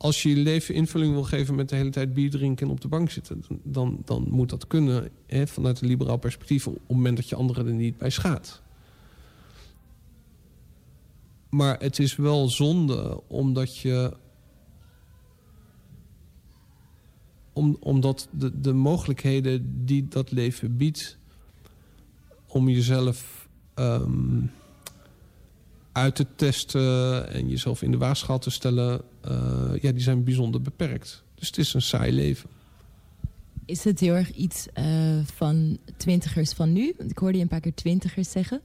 [0.00, 2.80] als je je leven invulling wil geven met de hele tijd bier drinken en op
[2.80, 6.88] de bank zitten, dan, dan moet dat kunnen hè, vanuit een liberaal perspectief op het
[6.88, 8.62] moment dat je anderen er niet bij schaadt.
[11.48, 14.16] Maar het is wel zonde omdat je.
[17.52, 21.18] Om, omdat de, de mogelijkheden die dat leven biedt
[22.46, 24.50] om jezelf um,
[25.92, 30.62] uit te testen en jezelf in de waagschaal te stellen, uh, ja, die zijn bijzonder
[30.62, 31.22] beperkt.
[31.34, 32.50] Dus het is een saai leven.
[33.64, 34.84] Is het heel erg iets uh,
[35.24, 36.94] van twintigers van nu?
[36.98, 38.60] Want ik hoorde je een paar keer twintigers zeggen.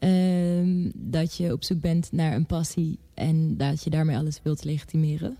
[0.00, 4.64] Uh, dat je op zoek bent naar een passie en dat je daarmee alles wilt
[4.64, 5.36] legitimeren?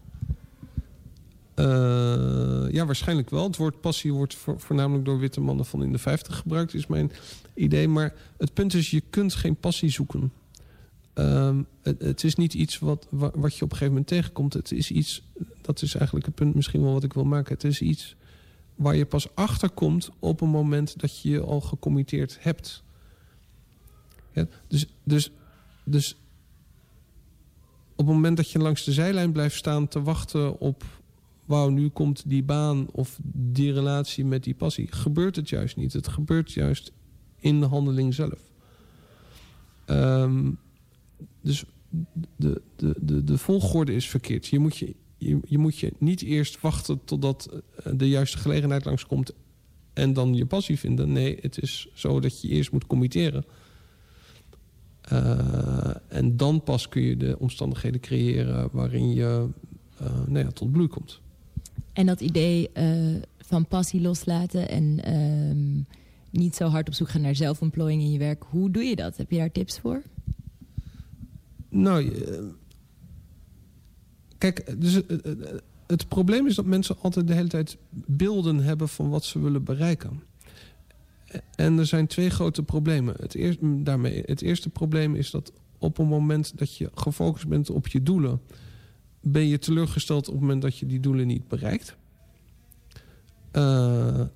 [1.57, 3.45] Uh, ja, waarschijnlijk wel.
[3.45, 6.87] Het woord passie wordt voor, voornamelijk door witte mannen van in de 50 gebruikt, is
[6.87, 7.13] mijn
[7.55, 7.89] idee.
[7.89, 10.33] Maar het punt is, je kunt geen passie zoeken.
[11.19, 14.53] Um, het, is niet iets wat, wat je op een gegeven moment tegenkomt.
[14.53, 15.23] Het is iets,
[15.61, 17.55] dat is eigenlijk het punt misschien wel wat ik wil maken.
[17.55, 18.17] Het is iets
[18.75, 22.85] waar je pas achter komt op een moment dat je je al gecommitteerd hebt.
[24.69, 25.31] Dus, dus,
[25.85, 26.17] dus
[27.91, 30.85] op het moment dat je langs de zijlijn blijft staan te wachten op...
[31.45, 34.93] wauw, nu komt die baan of die relatie met die passie...
[34.93, 35.93] gebeurt het juist niet.
[35.93, 36.93] Het gebeurt juist
[37.37, 38.41] in de handeling zelf.
[39.87, 40.59] Um,
[41.41, 41.65] dus
[42.37, 44.47] de, de, de, de volgorde is verkeerd.
[44.47, 47.49] Je moet je, je, je moet je niet eerst wachten totdat
[47.85, 49.33] eh, de juiste gelegenheid langskomt...
[49.93, 51.13] en dan je passie vinden.
[51.13, 53.45] Nee, het is zo dat je eerst moet committeren.
[55.13, 59.49] Uh, en dan pas kun je de omstandigheden creëren waarin je
[60.03, 61.21] uh, nou ja, tot bloei komt.
[61.93, 62.71] En dat idee
[63.39, 65.97] van passie loslaten en ehm,
[66.31, 68.45] niet zo hard op zoek gaan naar zelfontplooiing in je werk.
[68.49, 69.17] Hoe doe je dat?
[69.17, 70.03] Heb je daar tips voor?
[71.69, 72.39] Nou, eh,
[74.39, 78.59] kijk, dus het, eh, eh, het probleem is dat mensen altijd de hele tijd beelden
[78.59, 80.23] hebben van wat ze willen bereiken.
[81.57, 83.15] En er zijn twee grote problemen.
[83.19, 87.71] Het eerste, daarmee, het eerste probleem is dat op een moment dat je gefocust bent
[87.71, 88.41] op je doelen...
[89.21, 91.97] ben je teleurgesteld op het moment dat je die doelen niet bereikt.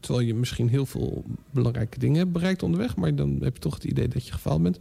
[0.01, 3.75] Terwijl je misschien heel veel belangrijke dingen hebt bereikt onderweg, maar dan heb je toch
[3.75, 4.79] het idee dat je gefaald bent.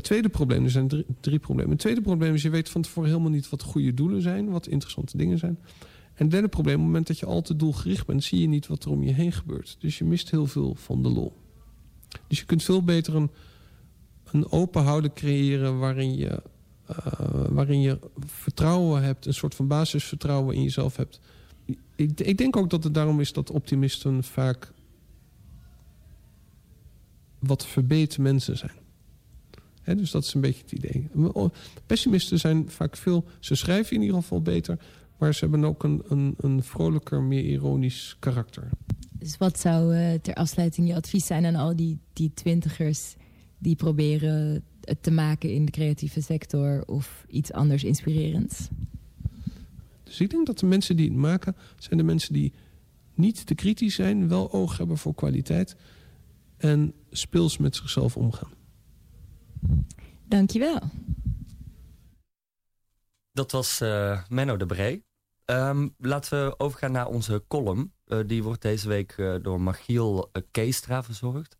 [0.00, 1.70] Het tweede probleem, er zijn drie, problemen.
[1.70, 4.66] Het tweede probleem is, je weet van tevoren helemaal niet wat goede doelen zijn, wat
[4.66, 5.58] interessante dingen zijn.
[6.14, 8.46] En het derde probleem, op het moment dat je al te doelgericht bent, zie je
[8.46, 9.76] niet wat er om je heen gebeurt.
[9.78, 11.32] Dus je mist heel veel van de lol.
[12.26, 13.30] Dus je kunt veel beter een,
[14.30, 16.42] een open houden creëren waarin je,
[16.90, 16.96] uh,
[17.48, 21.20] waarin je vertrouwen hebt, een soort van basisvertrouwen in jezelf hebt.
[21.96, 24.72] Ik, ik denk ook dat het daarom is dat optimisten vaak
[27.38, 28.79] wat verbeten mensen zijn.
[29.84, 31.08] Dus dat is een beetje het idee.
[31.86, 33.24] Pessimisten zijn vaak veel...
[33.38, 34.78] Ze schrijven in ieder geval beter...
[35.18, 38.68] maar ze hebben ook een, een, een vrolijker, meer ironisch karakter.
[39.12, 43.14] Dus wat zou uh, ter afsluiting je advies zijn aan al die, die twintigers...
[43.58, 46.82] die proberen het te maken in de creatieve sector...
[46.86, 48.68] of iets anders inspirerends?
[50.02, 51.56] Dus ik denk dat de mensen die het maken...
[51.78, 52.52] zijn de mensen die
[53.14, 54.28] niet te kritisch zijn...
[54.28, 55.76] wel oog hebben voor kwaliteit...
[56.56, 58.58] en speels met zichzelf omgaan.
[60.24, 60.80] Dankjewel.
[63.32, 65.04] Dat was uh, Menno de Bree.
[65.44, 67.92] Um, laten we overgaan naar onze column.
[68.06, 71.58] Uh, die wordt deze week uh, door Machiel Keestra verzorgd.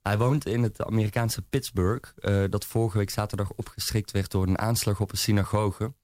[0.00, 2.14] Hij woont in het Amerikaanse Pittsburgh...
[2.50, 5.94] dat vorige week zaterdag opgeschrikt werd door een aanslag op een synagoge.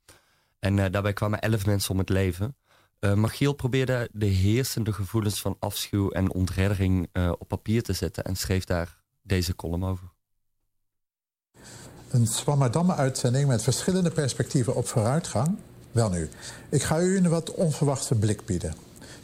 [0.58, 2.56] En daarbij kwamen elf mensen om het leven.
[3.00, 8.24] Machiel probeerde de heersende gevoelens van afschuw en ontreddering op papier te zetten...
[8.24, 10.15] en schreef daar deze column over.
[12.10, 15.56] Een Swammerdam-uitzending met verschillende perspectieven op vooruitgang?
[15.92, 16.28] Wel nu,
[16.68, 18.74] ik ga u een wat onverwachte blik bieden.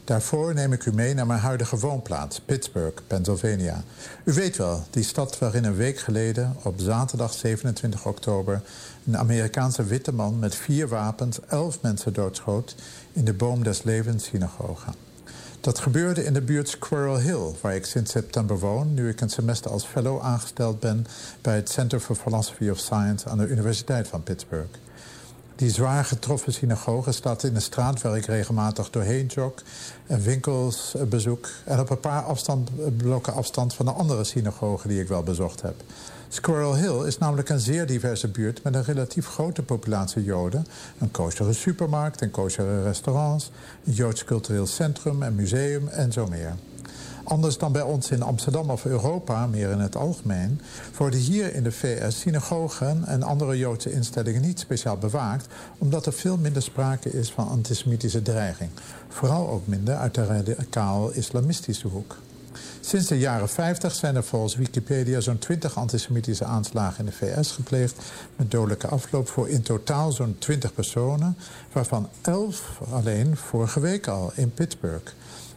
[0.05, 3.83] Daarvoor neem ik u mee naar mijn huidige woonplaats, Pittsburgh, Pennsylvania.
[4.25, 8.63] U weet wel, die stad waarin een week geleden, op zaterdag 27 oktober...
[9.07, 12.75] een Amerikaanse witte man met vier wapens elf mensen doodschoot...
[13.13, 14.91] in de Boom des Levens synagoge.
[15.63, 18.95] Dat gebeurde in de buurt Squirrel Hill, waar ik sinds september woon...
[18.95, 21.07] nu ik een semester als fellow aangesteld ben...
[21.41, 24.69] bij het Center for Philosophy of Science aan de Universiteit van Pittsburgh.
[25.57, 29.53] Die zwaar getroffen synagoge staat in een straat waar ik regelmatig doorheen jog...
[30.07, 35.01] en winkels bezoek en op een paar afstand, blokken afstand van de andere synagoge die
[35.01, 35.75] ik wel bezocht heb...
[36.33, 38.63] Squirrel Hill is namelijk een zeer diverse buurt...
[38.63, 40.67] met een relatief grote populatie Joden.
[40.99, 43.51] Een koosere supermarkt en koosere restaurants...
[43.85, 46.55] een Joods cultureel centrum en museum en zo meer.
[47.25, 50.61] Anders dan bij ons in Amsterdam of Europa, meer in het algemeen...
[50.97, 55.47] worden hier in de VS synagogen en andere Joodse instellingen niet speciaal bewaakt...
[55.79, 58.71] omdat er veel minder sprake is van antisemitische dreiging.
[59.09, 62.17] Vooral ook minder uit de radicaal-islamistische hoek.
[62.85, 67.51] Sinds de jaren 50 zijn er volgens Wikipedia zo'n 20 antisemitische aanslagen in de VS
[67.51, 68.03] gepleegd...
[68.37, 71.37] met dodelijke afloop voor in totaal zo'n 20 personen...
[71.73, 75.13] waarvan 11 alleen vorige week al in Pittsburgh.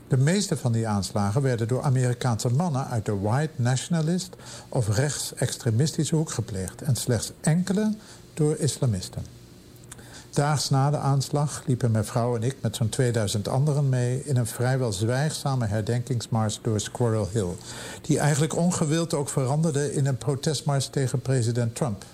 [0.08, 2.88] De meeste van die aanslagen werden door Amerikaanse mannen...
[2.88, 4.36] uit de white nationalist
[4.70, 6.82] of rechtsextremistische hoek gepleegd...
[6.82, 7.94] en slechts enkele
[8.34, 9.45] door islamisten.
[10.36, 14.22] Daags na de aanslag liepen mijn vrouw en ik met zo'n 2000 anderen mee...
[14.26, 17.56] in een vrijwel zwijgzame herdenkingsmars door Squirrel Hill...
[18.02, 22.06] die eigenlijk ongewild ook veranderde in een protestmars tegen president Trump.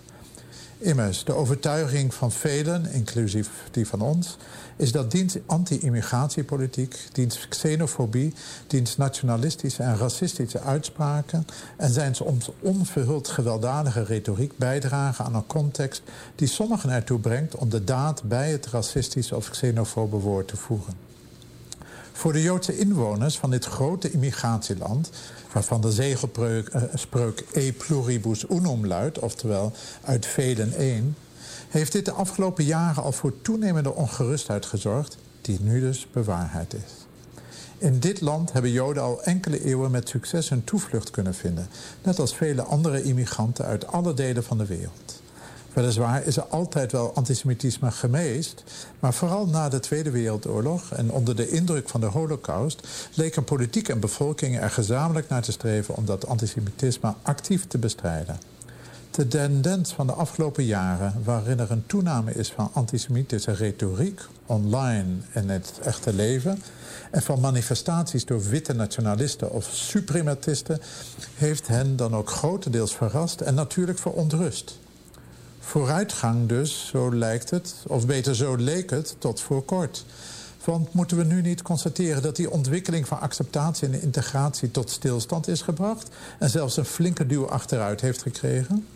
[0.82, 4.38] Immers, de overtuiging van velen, inclusief die van ons...
[4.76, 8.34] is dat diens anti-immigratiepolitiek, diens xenofobie...
[8.68, 11.46] diens nationalistische en racistische uitspraken...
[11.78, 16.02] en zijn soms onverhuld gewelddadige retoriek bijdragen aan een context...
[16.36, 21.11] die sommigen ertoe brengt om de daad bij het racistische of xenofobe woord te voegen.
[22.22, 25.10] Voor de Joodse inwoners van dit grote immigratieland
[25.54, 31.16] waarvan de zegelspreuk uh, e pluribus unum luidt, oftewel uit velen één,
[31.70, 37.06] heeft dit de afgelopen jaren al voor toenemende ongerustheid gezorgd, die nu dus bewaarheid is.
[37.78, 41.68] In dit land hebben Joden al enkele eeuwen met succes hun toevlucht kunnen vinden,
[42.04, 45.21] net als vele andere immigranten uit alle delen van de wereld.
[45.74, 48.64] Weliswaar is er altijd wel antisemitisme geweest...
[49.00, 52.88] maar vooral na de Tweede Wereldoorlog en onder de indruk van de holocaust...
[53.14, 55.96] leken politiek en bevolking er gezamenlijk naar te streven...
[55.96, 58.40] om dat antisemitisme actief te bestrijden.
[59.12, 64.22] De tendens van de afgelopen jaren, waarin er een toename is van antisemitische retoriek...
[64.46, 66.62] online en het echte leven...
[67.12, 70.82] en van manifestaties door witte nationalisten of suprematisten...
[71.36, 74.80] heeft hen dan ook grotendeels verrast en natuurlijk verontrust
[75.62, 80.06] vooruitgang dus, zo lijkt het, of beter zo leek het, tot voor kort.
[80.66, 85.48] Want moeten we nu niet constateren dat die ontwikkeling van acceptatie en integratie tot stilstand
[85.48, 88.88] is gebracht en zelfs een flinke duw achteruit heeft gekregen?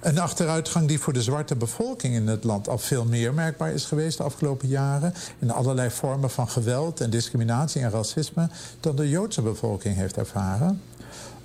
[0.00, 3.84] Een achteruitgang die voor de zwarte bevolking in het land al veel meer merkbaar is
[3.84, 5.14] geweest de afgelopen jaren.
[5.38, 8.48] In allerlei vormen van geweld en discriminatie en racisme
[8.80, 10.80] dan de Joodse bevolking heeft ervaren.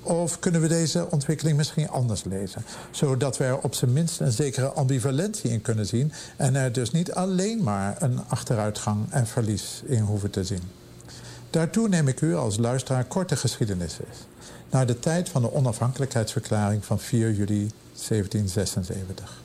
[0.01, 2.65] Of kunnen we deze ontwikkeling misschien anders lezen?
[2.91, 6.11] Zodat we er op zijn minst een zekere ambivalentie in kunnen zien...
[6.35, 10.61] en er dus niet alleen maar een achteruitgang en verlies in hoeven te zien.
[11.49, 14.05] Daartoe neem ik u als luisteraar korte geschiedenissen.
[14.69, 17.71] Naar de tijd van de onafhankelijkheidsverklaring van 4 juli
[18.07, 19.41] 1776.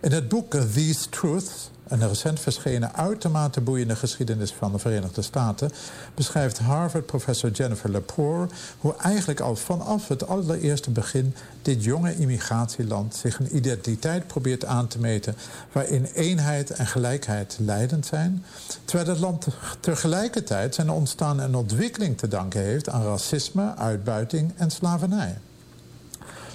[0.00, 5.70] In het boek These Truths een recent verschenen uitermate boeiende geschiedenis van de Verenigde Staten
[6.14, 13.38] beschrijft Harvard-professor Jennifer Lepore hoe eigenlijk al vanaf het allereerste begin dit jonge immigratieland zich
[13.38, 15.36] een identiteit probeert aan te meten
[15.72, 18.44] waarin eenheid en gelijkheid leidend zijn,
[18.84, 19.46] terwijl het land
[19.80, 25.38] tegelijkertijd zijn ontstaan en ontwikkeling te danken heeft aan racisme, uitbuiting en slavernij.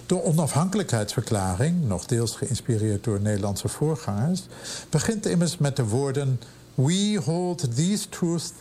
[0.07, 4.41] De onafhankelijkheidsverklaring, nog deels geïnspireerd door Nederlandse voorgangers,
[4.89, 6.39] begint immers met de woorden:
[6.75, 8.51] We hold these truths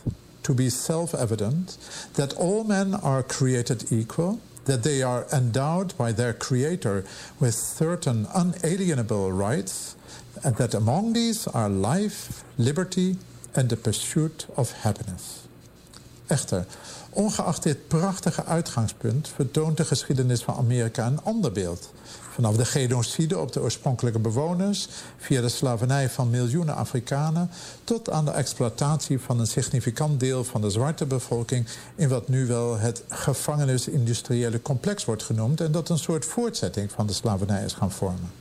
[0.41, 1.77] to be self-evident
[2.11, 7.03] that all men are created equal, that they are endowed by their creator
[7.37, 9.95] with certain unalienable rights,
[10.41, 13.17] and that among these are life, liberty
[13.51, 15.47] and the pursuit of happiness.
[16.27, 16.65] Echter,
[17.17, 21.91] Ongeacht dit prachtige uitgangspunt vertoont de geschiedenis van Amerika een ander beeld.
[22.33, 27.49] Vanaf de genocide op de oorspronkelijke bewoners, via de slavernij van miljoenen Afrikanen,
[27.83, 32.47] tot aan de exploitatie van een significant deel van de zwarte bevolking in wat nu
[32.47, 37.73] wel het gevangenis-industriële complex wordt genoemd en dat een soort voortzetting van de slavernij is
[37.73, 38.31] gaan vormen.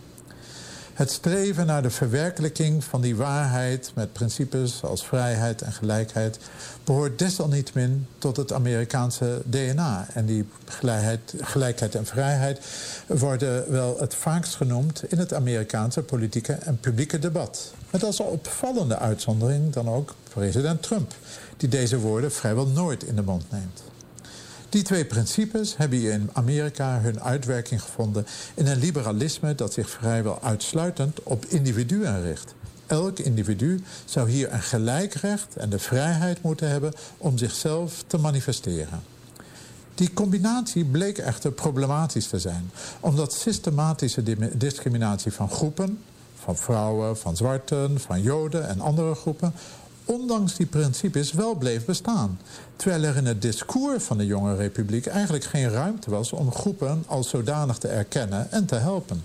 [0.97, 6.39] Het streven naar de verwerkelijking van die waarheid met principes als vrijheid en gelijkheid
[6.87, 10.07] behoort desalniettemin tot het Amerikaanse DNA.
[10.12, 12.61] En die gelijkheid, gelijkheid en vrijheid
[13.07, 17.75] worden wel het vaakst genoemd in het Amerikaanse politieke en publieke debat.
[17.90, 21.14] Met als opvallende uitzondering dan ook president Trump,
[21.57, 23.83] die deze woorden vrijwel nooit in de mond neemt.
[24.68, 29.90] Die twee principes hebben hier in Amerika hun uitwerking gevonden in een liberalisme dat zich
[29.90, 32.55] vrijwel uitsluitend op individuen richt.
[32.87, 38.18] Elk individu zou hier een gelijk recht en de vrijheid moeten hebben om zichzelf te
[38.18, 39.01] manifesteren.
[39.94, 42.70] Die combinatie bleek echter problematisch te zijn,
[43.01, 44.22] omdat systematische
[44.57, 45.99] discriminatie van groepen,
[46.35, 49.53] van vrouwen, van zwarten, van joden en andere groepen,
[50.05, 52.38] ondanks die principes wel bleef bestaan.
[52.77, 57.05] Terwijl er in het discours van de jonge republiek eigenlijk geen ruimte was om groepen
[57.07, 59.22] als zodanig te erkennen en te helpen.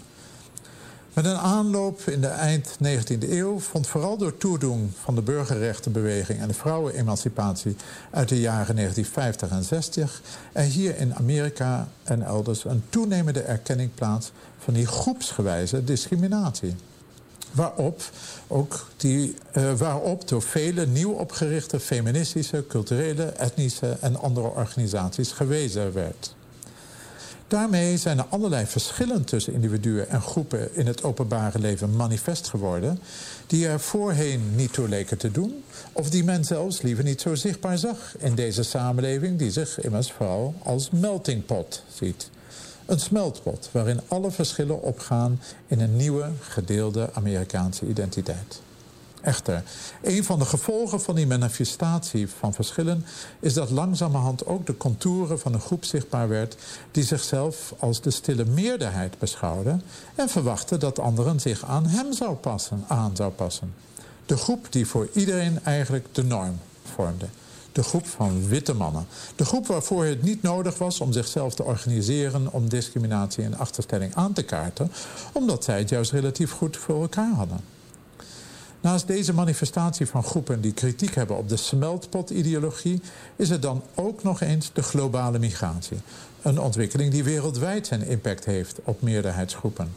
[1.14, 6.40] Met een aanloop in de eind 19e eeuw vond vooral door toedoen van de burgerrechtenbeweging
[6.40, 7.76] en de vrouwenemancipatie
[8.12, 10.22] uit de jaren 1950 en 60
[10.54, 16.76] er hier in Amerika en elders een toenemende erkenning plaats van die groepsgewijze discriminatie.
[17.52, 18.02] Waarop,
[18.48, 25.94] ook die, uh, waarop door vele nieuw opgerichte feministische, culturele, etnische en andere organisaties gewezen
[25.94, 26.36] werd.
[27.52, 33.00] Daarmee zijn er allerlei verschillen tussen individuen en groepen in het openbare leven manifest geworden,
[33.48, 37.36] die er voorheen niet toe leken te doen, of die men zelfs liever niet zo
[37.36, 42.30] zichtbaar zag in deze samenleving, die zich immers vooral als melting pot ziet.
[42.86, 48.62] Een smeltpot waarin alle verschillen opgaan in een nieuwe gedeelde Amerikaanse identiteit.
[49.22, 49.64] Echter,
[50.02, 53.06] een van de gevolgen van die manifestatie van verschillen
[53.40, 56.56] is dat langzamerhand ook de contouren van een groep zichtbaar werd
[56.92, 59.80] die zichzelf als de stille meerderheid beschouwde
[60.16, 63.74] en verwachtte dat anderen zich aan hem zou passen, aan zou passen.
[64.26, 66.60] De groep die voor iedereen eigenlijk de norm
[66.96, 67.26] vormde
[67.72, 69.06] de groep van witte mannen.
[69.36, 72.54] De groep waarvoor het niet nodig was om zichzelf te organiseren...
[72.54, 74.92] om discriminatie en achterstelling aan te kaarten...
[75.32, 77.60] omdat zij het juist relatief goed voor elkaar hadden.
[78.82, 83.02] Naast deze manifestatie van groepen die kritiek hebben op de smeltpot-ideologie...
[83.36, 85.98] is er dan ook nog eens de globale migratie.
[86.42, 89.94] Een ontwikkeling die wereldwijd zijn impact heeft op meerderheidsgroepen.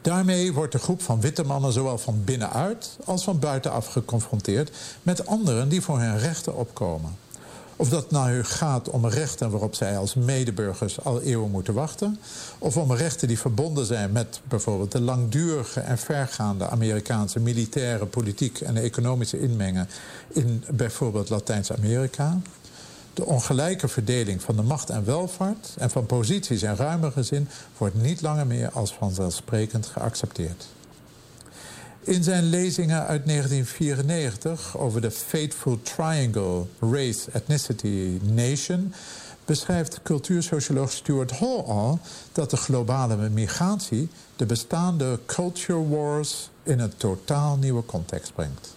[0.00, 5.26] Daarmee wordt de groep van witte mannen zowel van binnenuit als van buitenaf geconfronteerd met
[5.26, 7.23] anderen die voor hun rechten opkomen.
[7.76, 12.18] Of dat nou gaat om rechten waarop zij als medeburgers al eeuwen moeten wachten,
[12.58, 18.60] of om rechten die verbonden zijn met bijvoorbeeld de langdurige en vergaande Amerikaanse militaire politiek
[18.60, 19.88] en economische inmengen
[20.28, 22.40] in bijvoorbeeld Latijns-Amerika
[23.14, 27.48] de ongelijke verdeling van de macht en welvaart en van posities in ruimere zin
[27.78, 30.66] wordt niet langer meer als vanzelfsprekend geaccepteerd.
[32.04, 38.94] In zijn lezingen uit 1994 over de Fateful Triangle Race, Ethnicity, Nation
[39.44, 41.98] beschrijft cultuursocioloog Stuart Hall al
[42.32, 48.74] dat de globale migratie de bestaande culture wars in een totaal nieuwe context brengt.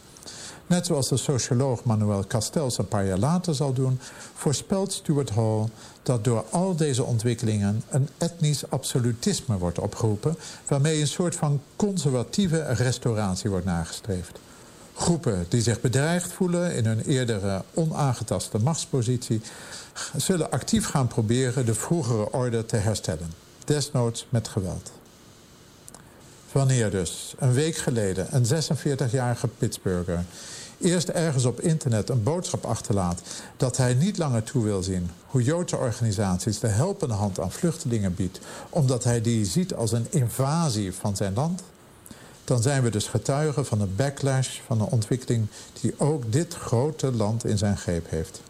[0.67, 3.99] Net zoals de socioloog Manuel Castells een paar jaar later zal doen,
[4.33, 5.65] voorspelt Stuart Hall
[6.07, 10.35] dat door al deze ontwikkelingen een etnisch absolutisme wordt opgeroepen,
[10.67, 14.39] waarmee een soort van conservatieve restauratie wordt nagestreefd.
[14.93, 19.41] Groepen die zich bedreigd voelen in hun eerdere onaangetaste machtspositie,
[20.15, 23.33] zullen actief gaan proberen de vroegere orde te herstellen,
[23.65, 24.91] desnoods met geweld.
[26.51, 30.25] Wanneer dus, een week geleden, een 46-jarige Pittsburgher
[30.77, 33.21] eerst ergens op internet een boodschap achterlaat
[33.57, 38.15] dat hij niet langer toe wil zien hoe Joodse organisaties de helpende hand aan vluchtelingen
[38.15, 41.63] biedt, omdat hij die ziet als een invasie van zijn land,
[42.43, 45.47] dan zijn we dus getuigen van een backlash van een ontwikkeling
[45.81, 48.41] die ook dit grote land in zijn greep heeft.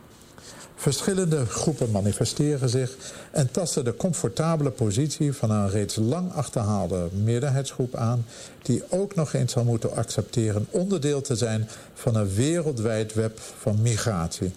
[0.79, 2.95] Verschillende groepen manifesteren zich
[3.31, 8.25] en tasten de comfortabele positie van een reeds lang achterhaalde meerderheidsgroep aan,
[8.61, 13.81] die ook nog eens zal moeten accepteren onderdeel te zijn van een wereldwijd web van
[13.81, 14.51] migratie.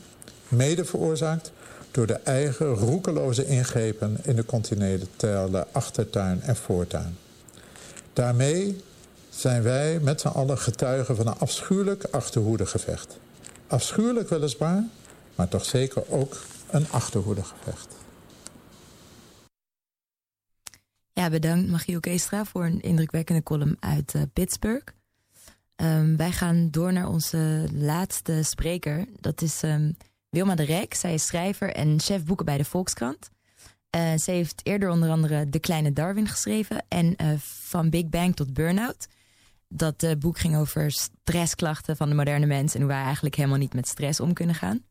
[0.49, 1.53] Mede veroorzaakt
[1.91, 7.17] door de eigen roekeloze ingrepen in de continentale achtertuin en voortuin.
[8.13, 8.77] Daarmee
[9.31, 13.19] zijn wij met z'n allen getuigen van een afschuwelijk achterhoedegevecht.
[13.67, 14.85] Afschuwelijk weliswaar,
[15.35, 17.95] maar toch zeker ook een achterhoedegevecht.
[21.13, 24.93] Ja, bedankt Magiel Keestra voor een indrukwekkende column uit uh, Pittsburgh.
[25.77, 29.07] Um, wij gaan door naar onze laatste spreker.
[29.21, 29.97] Dat is um,
[30.29, 30.95] Wilma de Rek.
[30.95, 33.31] Zij is schrijver en chef boeken bij de Volkskrant.
[33.97, 38.37] Uh, ze heeft eerder onder andere De Kleine Darwin geschreven en uh, Van Big Bang
[38.37, 39.09] tot Burnout.
[39.69, 43.75] Dat boek ging over stressklachten van de moderne mens en hoe wij eigenlijk helemaal niet
[43.75, 44.85] met stress om kunnen gaan.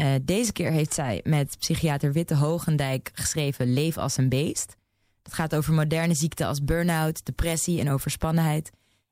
[0.00, 4.76] Uh, deze keer heeft zij met psychiater Witte Hogendijk geschreven Leef als een beest.
[5.22, 8.70] Dat gaat over moderne ziekten als burn-out, depressie en overspannenheid.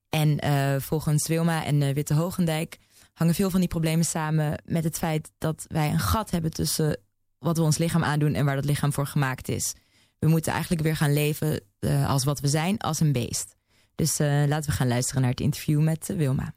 [0.09, 2.79] En uh, volgens Wilma en uh, Witte Hogendijk
[3.13, 7.01] hangen veel van die problemen samen met het feit dat wij een gat hebben tussen
[7.39, 9.75] wat we ons lichaam aandoen en waar dat lichaam voor gemaakt is.
[10.19, 11.61] We moeten eigenlijk weer gaan leven
[12.07, 13.57] als wat we zijn, als een beest.
[13.95, 16.55] Dus laten we gaan luisteren naar het interview met Wilma.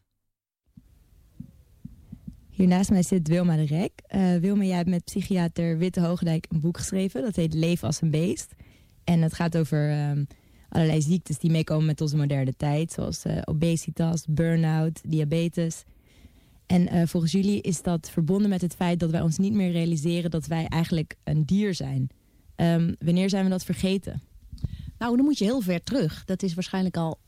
[2.51, 3.91] Hier naast mij zit Wilma de Rek.
[4.15, 7.21] Uh, Wilma, jij hebt met psychiater Witte Hoogdijk een boek geschreven.
[7.21, 8.55] Dat heet Leef als een beest.
[9.03, 10.27] En het gaat over um,
[10.69, 12.91] allerlei ziektes die meekomen met onze moderne tijd.
[12.91, 15.83] Zoals uh, obesitas, burn-out, diabetes.
[16.65, 19.71] En uh, volgens jullie is dat verbonden met het feit dat wij ons niet meer
[19.71, 20.31] realiseren...
[20.31, 22.09] dat wij eigenlijk een dier zijn.
[22.55, 24.21] Um, wanneer zijn we dat vergeten?
[24.97, 26.25] Nou, dan moet je heel ver terug.
[26.25, 27.19] Dat is waarschijnlijk al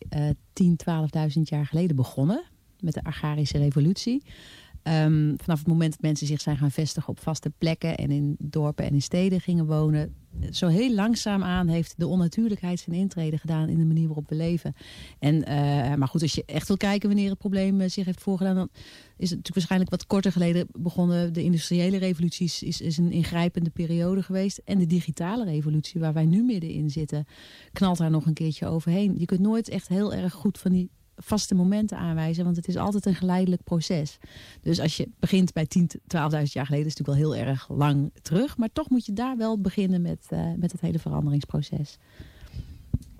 [0.53, 2.43] 10, 12.000 jaar geleden begonnen.
[2.79, 4.23] Met de agrarische revolutie.
[4.83, 8.35] Um, vanaf het moment dat mensen zich zijn gaan vestigen op vaste plekken en in
[8.39, 10.15] dorpen en in steden gingen wonen.
[10.51, 14.35] Zo heel langzaam aan heeft de onnatuurlijkheid zijn intrede gedaan in de manier waarop we
[14.35, 14.73] leven.
[15.19, 18.21] En, uh, maar goed, als je echt wil kijken wanneer het probleem eh, zich heeft
[18.21, 21.33] voorgedaan, dan is het natuurlijk waarschijnlijk wat korter geleden begonnen.
[21.33, 24.61] De industriële revolutie is, is een ingrijpende periode geweest.
[24.65, 27.25] En de digitale revolutie, waar wij nu middenin zitten,
[27.73, 29.15] knalt daar nog een keertje overheen.
[29.17, 30.89] Je kunt nooit echt heel erg goed van die
[31.23, 34.17] vaste momenten aanwijzen, want het is altijd een geleidelijk proces.
[34.61, 37.69] Dus als je begint bij 10, 12.000 jaar geleden, is het natuurlijk wel heel erg
[37.69, 41.97] lang terug, maar toch moet je daar wel beginnen met, uh, met het hele veranderingsproces.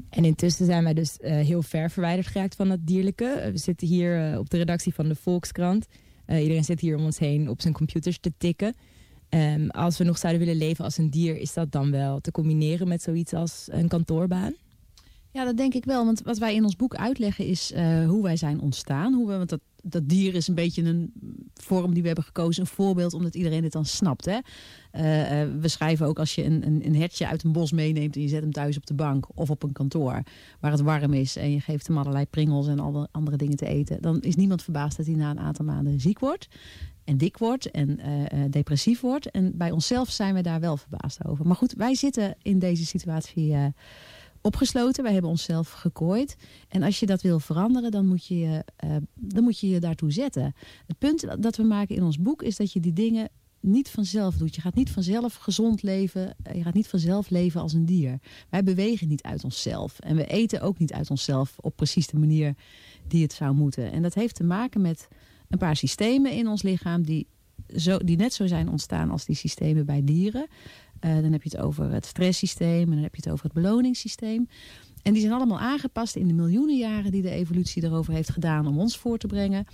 [0.10, 3.50] En intussen zijn wij dus uh, heel ver verwijderd geraakt van het dierlijke.
[3.52, 5.88] We zitten hier op de redactie van de Volkskrant.
[6.28, 8.76] iedereen zit hier om ons heen op zijn computers te tikken.
[9.30, 12.32] Um, als we nog zouden willen leven als een dier, is dat dan wel te
[12.32, 14.54] combineren met zoiets als een kantoorbaan?
[15.34, 16.06] Ja, dat denk ik wel.
[16.06, 19.14] Want wat wij in ons boek uitleggen is uh, hoe wij zijn ontstaan.
[19.14, 21.14] Hoe we, want dat, dat dier is een beetje een
[21.54, 22.62] vorm die we hebben gekozen.
[22.62, 24.26] Een voorbeeld omdat iedereen het dan snapt.
[24.26, 24.38] Hè?
[24.92, 28.16] Uh, uh, we schrijven ook als je een, een, een, hertje uit een bos meeneemt...
[28.16, 30.24] en je zet hem thuis op de bank of op een kantoor
[30.60, 31.36] waar het warm is...
[31.36, 34.02] en je geeft hem allerlei pringels en alle andere dingen te eten...
[34.02, 36.48] dan is niemand verbaasd dat hij na een aantal maanden ziek wordt
[37.04, 38.00] en dik wordt en
[38.50, 39.32] depressief wordt.
[39.32, 41.48] En bij onszelf zijn we daar wel verbaasd over.
[41.48, 43.56] Maar goed, wij zitten in deze situatie
[44.44, 45.04] opgesloten.
[45.04, 46.36] Wij hebben onszelf gekooid.
[46.68, 49.80] En als je dat wil veranderen, dan moet je je, uh, dan moet je, je
[49.80, 50.54] daartoe zetten.
[50.88, 53.30] Het punt dat we maken in ons boek is dat je die dingen
[53.60, 54.56] niet vanzelf doet.
[54.56, 56.36] Je gaat niet vanzelf gezond leven.
[56.54, 58.20] Je gaat niet vanzelf leven als een dier.
[58.50, 60.00] Wij bewegen niet uit onszelf.
[60.00, 62.56] En we eten ook niet uit onszelf op precies de manier
[63.08, 63.92] die het zou moeten.
[63.92, 65.08] En dat heeft te maken met
[65.50, 67.28] een paar systemen in ons lichaam die,
[67.76, 70.48] zo, die net zo zijn ontstaan als die systemen bij dieren.
[71.06, 73.54] Uh, dan heb je het over het stresssysteem en dan heb je het over het
[73.54, 74.48] beloningssysteem.
[75.02, 78.68] En die zijn allemaal aangepast in de miljoenen jaren die de evolutie erover heeft gedaan
[78.68, 79.66] om ons voor te brengen.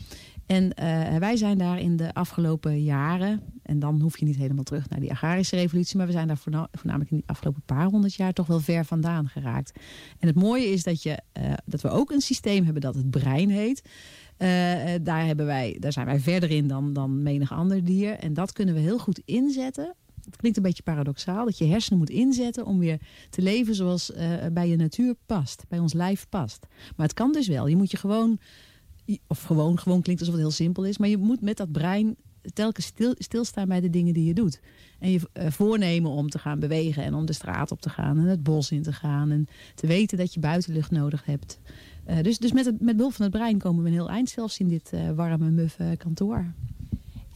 [0.46, 4.64] En uh, wij zijn daar in de afgelopen jaren, en dan hoef je niet helemaal
[4.64, 6.38] terug naar die agrarische revolutie, maar we zijn daar
[6.72, 9.80] voornamelijk in die afgelopen paar honderd jaar toch wel ver vandaan geraakt.
[10.20, 13.10] En het mooie is dat, je, uh, dat we ook een systeem hebben dat het
[13.10, 13.82] brein heet.
[15.02, 18.14] Daar, hebben wij, daar zijn wij verder in dan, dan menig ander dier.
[18.14, 19.96] En dat kunnen we heel goed inzetten
[20.30, 23.00] het klinkt een beetje paradoxaal, dat je hersenen moet inzetten om weer
[23.30, 26.68] te leven zoals uh, bij je natuur past, bij ons lijf past.
[26.96, 27.68] Maar het kan dus wel.
[27.68, 28.40] Je moet je gewoon,
[29.28, 32.16] of gewoon, gewoon klinkt alsof het heel simpel is, maar je moet met dat brein
[32.54, 34.60] telkens stil, stilstaan bij de dingen die je doet.
[35.00, 38.18] En je uh, voornemen om te gaan bewegen en om de straat op te gaan
[38.18, 41.60] en het bos in te gaan en te weten dat je buitenlucht nodig hebt.
[42.10, 44.30] Uh, dus dus met, het, met behulp van het brein komen we een heel eind
[44.30, 46.54] zelfs in dit warme, muffe kantoor.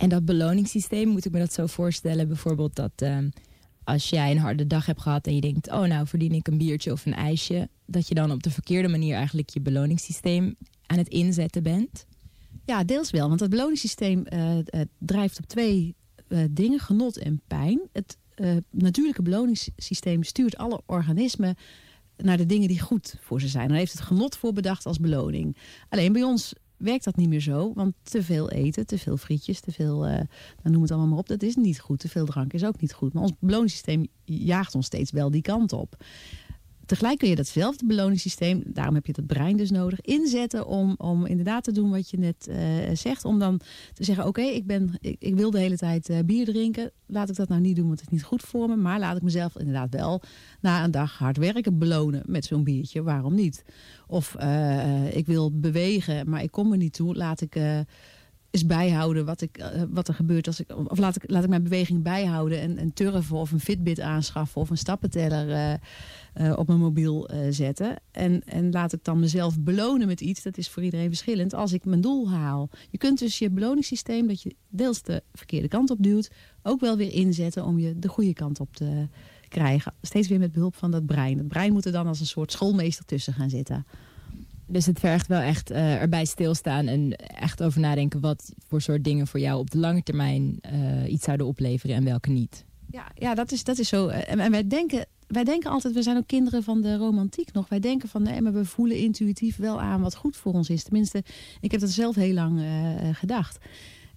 [0.03, 2.27] En dat beloningssysteem, moet ik me dat zo voorstellen?
[2.27, 3.17] Bijvoorbeeld dat uh,
[3.83, 5.71] als jij een harde dag hebt gehad en je denkt...
[5.71, 7.69] oh, nou verdien ik een biertje of een ijsje...
[7.85, 12.05] dat je dan op de verkeerde manier eigenlijk je beloningssysteem aan het inzetten bent?
[12.65, 13.27] Ja, deels wel.
[13.27, 14.57] Want het beloningssysteem uh,
[14.97, 15.95] drijft op twee
[16.27, 17.81] uh, dingen, genot en pijn.
[17.91, 18.17] Het
[18.69, 21.55] natuurlijke beloningssysteem stuurt alle organismen
[22.17, 23.67] naar de dingen die goed voor ze zijn.
[23.67, 25.57] Dan heeft het genot voor bedacht als beloning.
[25.89, 27.71] Alleen bij ons werkt dat niet meer zo.
[27.73, 30.19] Want te veel eten, te veel frietjes, te veel, uh,
[30.63, 31.27] noem het allemaal maar op.
[31.27, 31.99] Dat is niet goed.
[31.99, 33.13] Te veel drank is ook niet goed.
[33.13, 35.97] Maar ons beloningssysteem jaagt ons steeds wel die kant op
[36.93, 41.25] tegelijk kun je datzelfde beloningssysteem, daarom heb je dat brein dus nodig, inzetten om, om
[41.25, 42.55] inderdaad te doen wat je net uh,
[42.93, 43.25] zegt.
[43.25, 43.59] Om dan
[43.93, 46.91] te zeggen, oké, ik ben ik, wil de hele tijd uh, bier drinken.
[47.05, 48.75] Laat ik dat nou niet doen, want het is niet goed voor me.
[48.75, 50.21] Maar laat ik mezelf inderdaad wel
[50.61, 53.03] na een dag hard werken belonen met zo'n biertje.
[53.03, 53.63] Waarom niet?
[54.07, 57.15] Of uh, ik wil bewegen, maar ik kom er niet toe.
[57.15, 57.55] Laat ik
[58.53, 60.47] eens bijhouden wat, ik, uh, wat er gebeurt.
[60.47, 63.59] Als ik, of laat ik, laat ik mijn beweging bijhouden en, en turven of een
[63.59, 67.95] Fitbit aanschaffen of een stappenteller uh, uh, op mijn mobiel zetten.
[68.11, 70.43] En, en laat ik dan mezelf belonen met iets.
[70.43, 72.69] Dat is voor iedereen verschillend als ik mijn doel haal.
[72.89, 76.31] Je kunt dus je beloningssysteem dat je deels de verkeerde kant op duwt,
[76.63, 79.07] ook wel weer inzetten om je de goede kant op te
[79.49, 79.93] krijgen.
[80.01, 81.37] Steeds weer met behulp van dat brein.
[81.37, 83.85] Het brein moet er dan als een soort schoolmeester tussen gaan zitten.
[84.73, 89.03] Dus het vergt wel echt uh, erbij stilstaan en echt over nadenken wat voor soort
[89.03, 92.65] dingen voor jou op de lange termijn uh, iets zouden opleveren en welke niet.
[92.91, 94.07] Ja, ja dat, is, dat is zo.
[94.07, 97.69] En, en, wij, denken, wij denken altijd, we zijn ook kinderen van de romantiek nog.
[97.69, 100.83] Wij denken van nee, maar we voelen intuïtief wel aan wat goed voor ons is.
[100.83, 101.23] Tenminste,
[101.59, 102.61] ik heb dat zelf heel lang
[103.13, 103.57] gedacht.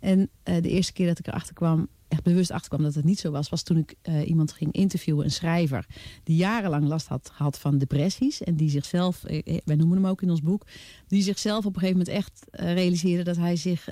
[0.01, 3.31] En de eerste keer dat ik erachter kwam, echt bewust achterkwam dat het niet zo
[3.31, 3.49] was...
[3.49, 5.87] was toen ik uh, iemand ging interviewen, een schrijver...
[6.25, 8.43] die jarenlang last had gehad van depressies...
[8.43, 10.67] en die zichzelf, eh, wij noemen hem ook in ons boek...
[11.07, 13.23] die zichzelf op een gegeven moment echt realiseerde...
[13.23, 13.85] dat hij zich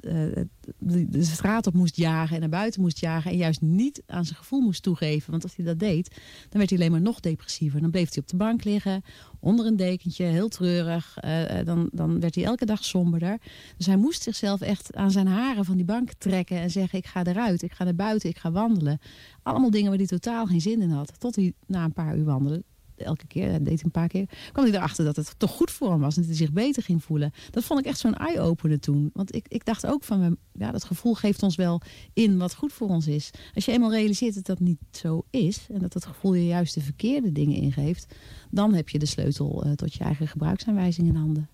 [0.00, 3.30] de, de, straat op moest jagen en naar buiten moest jagen...
[3.30, 5.30] en juist niet aan zijn gevoel moest toegeven.
[5.30, 6.08] Want als hij dat deed,
[6.48, 7.80] dan werd hij alleen maar nog depressiever.
[7.80, 9.02] Dan bleef hij op de bank liggen,
[9.42, 11.16] onder een dekentje, heel treurig.
[11.64, 13.38] dan, dan werd hij elke dag somberder.
[13.76, 16.56] Dus hij moest zichzelf echt aan zijn haren van die bank trekken...
[16.56, 18.98] en zeggen, ik ga eruit, ik ga naar buiten, ik ga wandelen.
[19.42, 21.20] Allemaal dingen waar hij totaal geen zin in had.
[21.20, 22.64] Tot hij na een paar uur wandelen
[23.04, 25.70] elke keer, dat deed hij een paar keer, kwam hij erachter dat het toch goed
[25.70, 27.32] voor hem was en dat hij zich beter ging voelen.
[27.50, 29.10] Dat vond ik echt zo'n eye-opener toen.
[29.12, 31.80] Want ik, ik dacht ook van, ja, dat gevoel geeft ons wel
[32.12, 33.30] in wat goed voor ons is.
[33.54, 36.74] Als je eenmaal realiseert dat dat niet zo is en dat het gevoel je juist
[36.74, 38.14] de verkeerde dingen ingeeft,
[38.50, 41.48] dan heb je de sleutel uh, tot je eigen gebruiksaanwijzing in handen.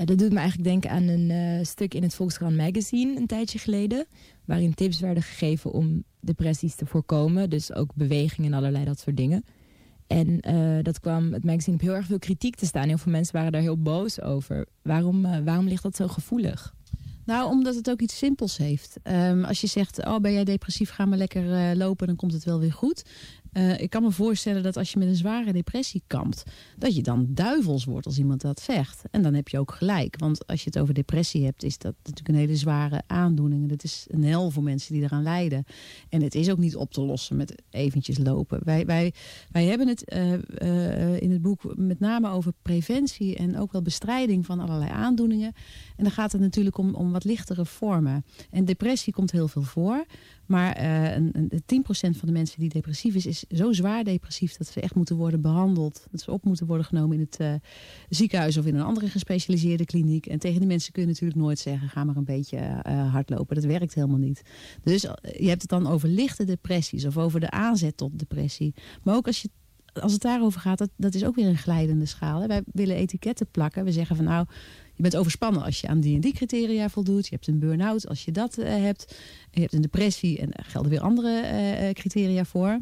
[0.00, 3.58] Uh, dat doet me eigenlijk denken aan een stuk in het Volkskrant Magazine een tijdje
[3.58, 4.06] geleden.
[4.44, 7.50] Waarin tips werden gegeven om depressies te voorkomen.
[7.50, 9.44] Dus ook beweging en allerlei dat soort dingen.
[10.12, 12.88] En uh, dat kwam het magazine op heel erg veel kritiek te staan.
[12.88, 14.66] Heel veel mensen waren daar heel boos over.
[14.82, 16.74] Waarom, uh, waarom ligt dat zo gevoelig?
[17.24, 18.96] Nou, omdat het ook iets simpels heeft.
[19.04, 22.32] Um, als je zegt, oh ben jij depressief, ga maar lekker uh, lopen, dan komt
[22.32, 23.04] het wel weer goed.
[23.52, 26.42] Uh, ik kan me voorstellen dat als je met een zware depressie kampt...
[26.78, 29.02] dat je dan duivels wordt als iemand dat zegt.
[29.10, 30.18] En dan heb je ook gelijk.
[30.18, 31.62] Want als je het over depressie hebt...
[31.62, 33.68] is dat natuurlijk een hele zware aandoening.
[33.68, 35.64] Dat is een hel voor mensen die eraan lijden.
[36.08, 38.60] En het is ook niet op te lossen met eventjes lopen.
[38.64, 39.12] Wij, wij,
[39.50, 43.36] wij hebben het uh, uh, in het boek met name over preventie...
[43.36, 45.52] en ook wel bestrijding van allerlei aandoeningen.
[45.96, 48.24] En dan gaat het natuurlijk om, om wat lichtere vormen.
[48.50, 50.04] En depressie komt heel veel voor...
[50.52, 54.56] Maar uh, een, een, 10% van de mensen die depressief is, is zo zwaar depressief
[54.56, 56.06] dat ze echt moeten worden behandeld.
[56.10, 57.54] Dat ze op moeten worden genomen in het uh,
[58.08, 60.26] ziekenhuis of in een andere gespecialiseerde kliniek.
[60.26, 63.54] En tegen die mensen kun je natuurlijk nooit zeggen, ga maar een beetje uh, hardlopen.
[63.54, 64.42] Dat werkt helemaal niet.
[64.82, 65.02] Dus
[65.38, 68.74] je hebt het dan over lichte depressies of over de aanzet tot depressie.
[69.02, 69.48] Maar ook als je
[70.00, 72.40] als het daarover gaat, dat, dat is ook weer een glijdende schaal.
[72.40, 72.46] Hè.
[72.46, 73.84] Wij willen etiketten plakken.
[73.84, 74.46] We zeggen van nou,
[74.94, 77.24] je bent overspannen als je aan die en die criteria voldoet.
[77.28, 79.16] Je hebt een burn-out als je dat uh, hebt.
[79.50, 81.42] Je hebt een depressie en er gelden weer andere
[81.82, 82.80] uh, criteria voor.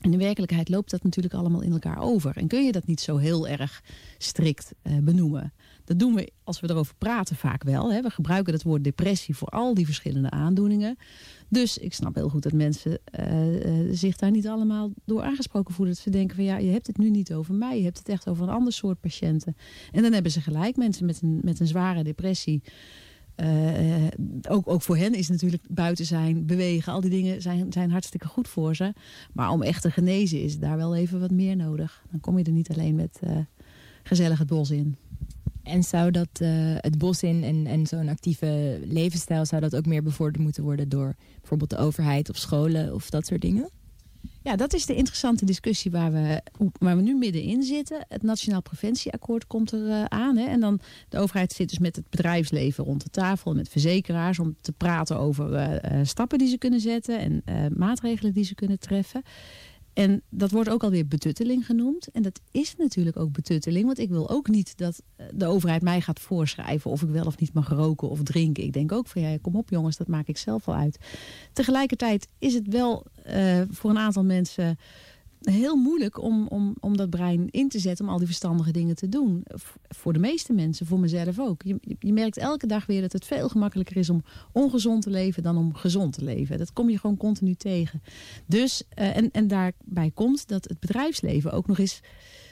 [0.00, 2.36] In de werkelijkheid loopt dat natuurlijk allemaal in elkaar over.
[2.36, 3.82] En kun je dat niet zo heel erg
[4.18, 5.52] strikt uh, benoemen.
[5.84, 7.92] Dat doen we als we erover praten vaak wel.
[7.92, 8.02] Hè.
[8.02, 10.96] We gebruiken het woord depressie voor al die verschillende aandoeningen.
[11.48, 15.74] Dus ik snap heel goed dat mensen uh, uh, zich daar niet allemaal door aangesproken
[15.74, 15.94] voelen.
[15.94, 17.78] Dat ze denken van ja, je hebt het nu niet over mij.
[17.78, 19.56] Je hebt het echt over een ander soort patiënten.
[19.92, 20.76] En dan hebben ze gelijk.
[20.76, 22.62] Mensen met een, met een zware depressie.
[23.42, 24.06] Uh,
[24.48, 28.26] ook, ook voor hen is natuurlijk buiten zijn, bewegen, al die dingen zijn, zijn hartstikke
[28.26, 28.92] goed voor ze.
[29.32, 32.02] Maar om echt te genezen is daar wel even wat meer nodig.
[32.10, 33.36] Dan kom je er niet alleen met uh,
[34.02, 34.96] gezellig het bos in.
[35.62, 36.28] En zou dat
[36.80, 39.46] het bos in en, en zo'n actieve levensstijl...
[39.46, 43.26] zou dat ook meer bevorderd moeten worden door bijvoorbeeld de overheid of scholen of dat
[43.26, 43.70] soort dingen?
[44.42, 46.42] Ja, dat is de interessante discussie waar we,
[46.78, 48.04] waar we nu middenin zitten.
[48.08, 50.36] Het Nationaal Preventieakkoord komt er uh, aan.
[50.36, 50.46] Hè?
[50.46, 53.54] En dan de overheid zit dus met het bedrijfsleven rond de tafel...
[53.54, 57.18] met verzekeraars om te praten over uh, uh, stappen die ze kunnen zetten...
[57.44, 59.22] en maatregelen die ze kunnen treffen.
[59.98, 62.08] En dat wordt ook alweer betutteling genoemd.
[62.10, 63.84] En dat is natuurlijk ook betutteling.
[63.86, 65.02] Want ik wil ook niet dat
[65.34, 66.90] de overheid mij gaat voorschrijven...
[66.90, 68.64] of ik wel of niet mag roken of drinken.
[68.64, 70.98] Ik denk ook van, ja, kom op jongens, dat maak ik zelf wel uit.
[71.52, 74.78] Tegelijkertijd is het wel uh, voor een aantal mensen
[75.40, 78.04] heel moeilijk om, om, om dat brein in te zetten...
[78.04, 79.44] om al die verstandige dingen te doen.
[79.88, 81.62] Voor de meeste mensen, voor mezelf ook.
[81.62, 84.22] Je, je merkt elke dag weer dat het veel gemakkelijker is om
[84.52, 85.42] ongezond te leven...
[85.42, 86.58] dan om gezond te leven.
[86.58, 88.02] Dat kom je gewoon continu tegen.
[88.46, 92.00] Dus, uh, en, en daarbij komt dat het bedrijfsleven ook nog eens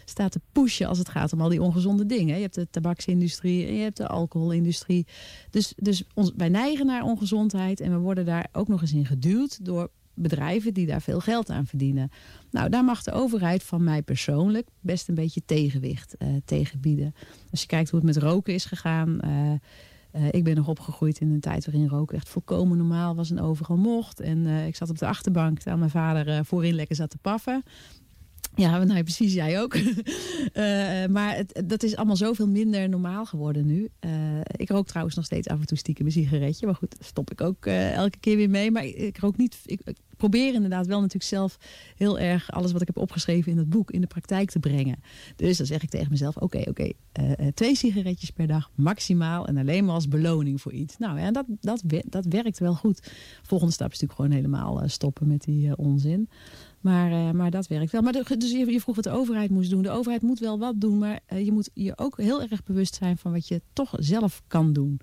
[0.09, 2.35] staat te pushen als het gaat om al die ongezonde dingen.
[2.35, 5.07] Je hebt de tabaksindustrie je hebt de alcoholindustrie.
[5.51, 9.07] Dus, dus ons, wij neigen naar ongezondheid en we worden daar ook nog eens in
[9.07, 12.11] geduwd door bedrijven die daar veel geld aan verdienen.
[12.51, 17.15] Nou, daar mag de overheid van mij persoonlijk best een beetje tegenwicht uh, tegen bieden.
[17.51, 19.19] Als je kijkt hoe het met roken is gegaan...
[19.25, 19.53] Uh,
[20.23, 23.41] uh, ik ben nog opgegroeid in een tijd waarin roken echt volkomen normaal was en
[23.41, 24.21] overal mocht.
[24.21, 27.63] En ik zat op de achterbank terwijl mijn vader voorin lekker zat te paffen.
[28.55, 29.77] Ja, nou precies, jij ook.
[31.17, 33.89] maar het, dat is allemaal zoveel minder normaal geworden nu.
[34.47, 36.67] Ik rook trouwens nog steeds af en toe stiekem een sigaretje.
[36.67, 38.71] Maar goed, stop ik ook elke keer weer mee.
[38.71, 39.59] Maar ik, rook niet...
[39.65, 39.81] Ik,
[40.17, 41.59] probeer inderdaad wel natuurlijk zelf
[41.97, 42.51] heel erg...
[42.51, 44.97] alles wat ik heb opgeschreven in het boek in de praktijk te brengen.
[45.37, 46.37] Dus dan zeg ik tegen mezelf...
[46.37, 46.95] oké, oké, okay,
[47.55, 49.47] twee sigaretjes per dag maximaal...
[49.47, 50.99] en alleen maar als beloning voor iets.
[50.99, 53.13] Nou ja, dat, dat, dat werkt wel goed.
[53.43, 56.29] Volgende stap is natuurlijk gewoon helemaal stoppen met die onzin.
[56.81, 58.03] Maar, maar dat werkt wel.
[58.03, 59.83] Maar dus je, je, vroeg wat de overheid moest doen.
[59.83, 63.17] De overheid moet wel wat doen, maar je moet je ook heel erg bewust zijn
[63.17, 65.01] van wat je toch zelf kan doen.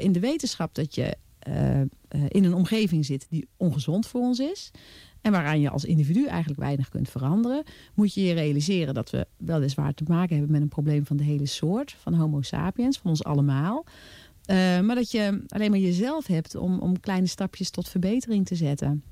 [0.00, 1.16] In de wetenschap dat je
[2.28, 4.70] in een omgeving zit die ongezond voor ons is.
[5.20, 7.62] En waaraan je als individu eigenlijk weinig kunt veranderen.
[7.94, 11.24] Moet je je realiseren dat we weliswaar te maken hebben met een probleem van de
[11.24, 11.96] hele soort.
[11.98, 13.84] Van homo sapiens, van ons allemaal.
[14.82, 19.02] maar dat je alleen maar jezelf hebt om, om kleine stapjes tot verbetering te zetten.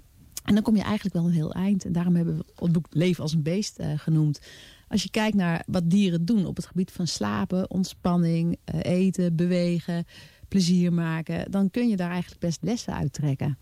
[0.45, 1.85] En dan kom je eigenlijk wel een heel eind.
[1.85, 4.41] En daarom hebben we het boek Leven als een beest uh, genoemd.
[4.89, 10.05] Als je kijkt naar wat dieren doen op het gebied van slapen, ontspanning, eten, bewegen,
[10.51, 11.51] plezier maken...
[11.51, 13.59] dan kun je daar eigenlijk best lessen uit trekken.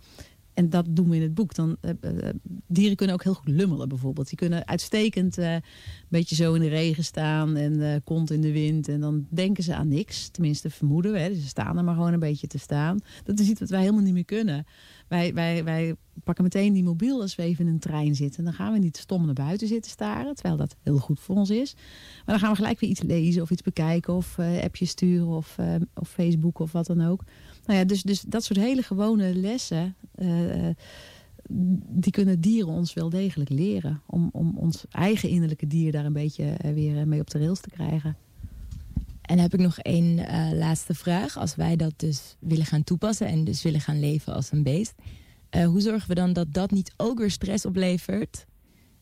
[0.55, 1.55] En dat doen we in het boek.
[1.55, 2.29] Dan, uh, uh,
[2.67, 4.29] dieren kunnen ook heel goed lummelen bijvoorbeeld.
[4.29, 5.63] Die kunnen uitstekend een
[6.09, 8.89] beetje zo in de regen staan en kont in de wind.
[8.89, 10.29] En dan denken ze aan niks.
[10.29, 11.29] Tenminste vermoeden we.
[11.29, 12.99] Dus ze staan er maar gewoon een beetje te staan.
[13.25, 14.67] Dat is iets wat wij helemaal niet meer kunnen.
[15.09, 18.45] Wij, wij, wij pakken meteen die mobiel als we even in een trein zitten.
[18.45, 20.35] Dan gaan we niet stom naar buiten zitten staren.
[20.35, 21.75] Terwijl dat heel goed voor ons is.
[21.75, 24.15] Maar dan gaan we gelijk weer iets lezen of iets bekijken.
[24.15, 25.57] Of appjes sturen of,
[25.95, 27.25] of Facebook of wat dan ook.
[27.67, 29.95] Nou ja, dus, dus dat soort hele gewone lessen...
[30.17, 30.69] Uh,
[31.89, 34.03] die kunnen dieren ons wel degelijk leren.
[34.07, 37.71] Om, om ons eigen innerlijke dier daar een beetje weer mee op de rails te
[37.71, 38.17] krijgen.
[39.23, 41.39] En heb ik nog één uh, laatste vraag.
[41.39, 44.95] Als wij dat dus willen gaan toepassen en dus willen gaan leven als een beest.
[45.57, 48.47] Uh, hoe zorgen we dan dat dat niet ook weer stress oplevert?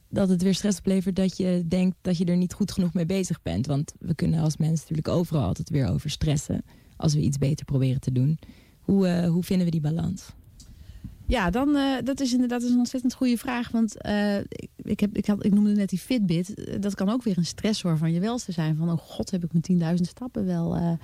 [0.09, 3.07] Dat het weer stress oplevert dat je denkt dat je er niet goed genoeg mee
[3.07, 3.66] bezig bent.
[3.66, 6.62] Want we kunnen als mensen natuurlijk overal altijd weer over stressen
[6.97, 8.38] als we iets beter proberen te doen.
[8.80, 10.28] Hoe, uh, hoe vinden we die balans?
[11.26, 13.70] Ja, dan, uh, dat is inderdaad een ontzettend goede vraag.
[13.70, 13.94] Want
[14.76, 16.82] ik, heb, ik, had, ik noemde net die Fitbit.
[16.82, 18.76] Dat kan ook weer een stressor van je welste zijn.
[18.76, 20.99] Van, oh god, heb ik mijn 10.000 stappen wel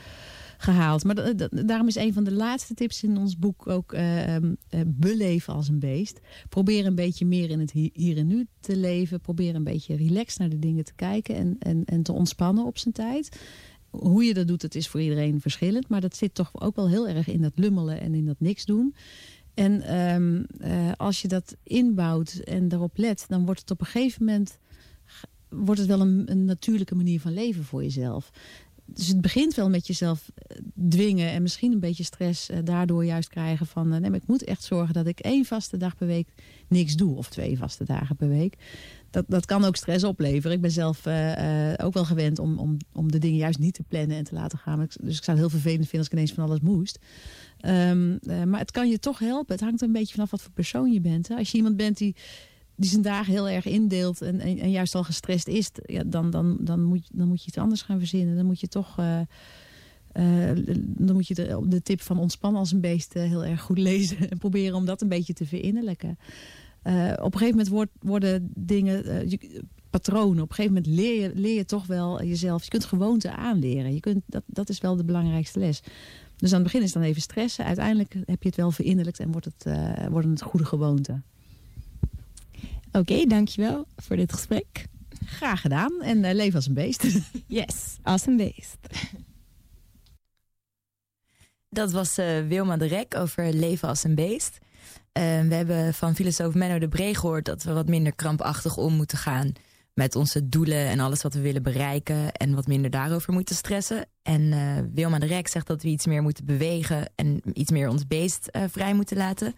[0.62, 1.04] gehaald.
[1.04, 1.36] Maar
[1.66, 3.94] daarom is een van de laatste tips in ons boek ook
[4.28, 4.56] um,
[4.86, 6.20] beleven als een beest.
[6.48, 9.20] Probeer een beetje meer in het hier en nu te leven.
[9.20, 11.34] Probeer een beetje relaxed naar de dingen te kijken.
[11.34, 13.40] En, en, en te ontspannen op zijn tijd
[13.90, 15.88] hoe je dat doet, het is voor iedereen verschillend.
[15.88, 18.64] Maar dat zit toch ook wel heel erg in dat lummelen en in dat niks
[18.64, 18.94] doen.
[19.54, 23.86] En um, uh, als je dat inbouwt en daarop let, dan wordt het op een
[23.86, 24.58] gegeven moment
[25.48, 28.30] wordt het wel een, een natuurlijke manier van leven voor jezelf.
[28.94, 30.56] Dus het begint wel met jezelf eh,
[30.88, 34.44] dwingen en misschien een beetje stress uh, daardoor juist krijgen van nee, maar ik moet
[34.44, 36.28] echt zorgen dat ik één vaste dag per week
[36.68, 38.56] niks doe of twee vaste dagen per week.
[39.10, 40.52] Dat, dat kan ook stress opleveren.
[40.56, 41.06] Ik ben zelf
[41.76, 44.58] ook wel gewend om, om, om de dingen juist niet te plannen en te laten
[44.58, 44.88] gaan.
[45.00, 46.98] Dus ik zou het heel vervelend vinden als ik ineens van alles moest.
[47.66, 48.18] Um,
[48.48, 49.54] maar het kan je toch helpen.
[49.54, 51.28] Het hangt een beetje vanaf wat voor persoon je bent.
[51.28, 51.36] Hè?
[51.36, 52.16] Als je iemand bent die
[52.76, 56.30] die zijn dagen heel erg indeelt en, en, en, juist al gestrest is, ja, dan,
[56.30, 58.36] dan, dan, moet, dan moet je iets anders gaan verzinnen.
[58.36, 58.98] Dan moet je toch.
[58.98, 59.20] Uh,
[60.14, 63.60] uh, dan moet je de, de, tip van ontspannen als een beest uh, heel erg
[63.60, 66.18] goed lezen en proberen om dat een beetje te verinnerlijken.
[67.22, 69.28] op een gegeven moment worden dingen,
[69.90, 70.42] patronen.
[70.42, 72.62] Op een gegeven moment leer je, leer je toch wel jezelf.
[72.62, 73.94] Je kunt gewoonten aanleren.
[73.94, 75.82] Je kunt, dat, dat is wel de belangrijkste les.
[76.36, 77.64] Dus aan het begin is dan even stressen.
[77.64, 79.78] Uiteindelijk heb je het wel verinnerlijkt en wordt het,
[80.10, 81.24] worden het goede gewoonten.
[82.92, 84.86] Oké, dankjewel voor dit gesprek.
[85.24, 87.06] Graag gedaan en uh, leef als een beest.
[87.46, 88.78] yes, als een beest.
[91.68, 94.58] Dat was uh, Wilma de Rek over leven als een beest.
[94.58, 98.94] Uh, we hebben van filosoof Menno de Bree gehoord dat we wat minder krampachtig om
[98.94, 99.52] moeten gaan
[99.94, 104.06] met onze doelen en alles wat we willen bereiken en wat minder daarover moeten stressen.
[104.22, 104.50] En
[104.94, 108.48] Wilma de Rek zegt dat we iets meer moeten bewegen en iets meer ons beest
[108.70, 109.54] vrij moeten laten.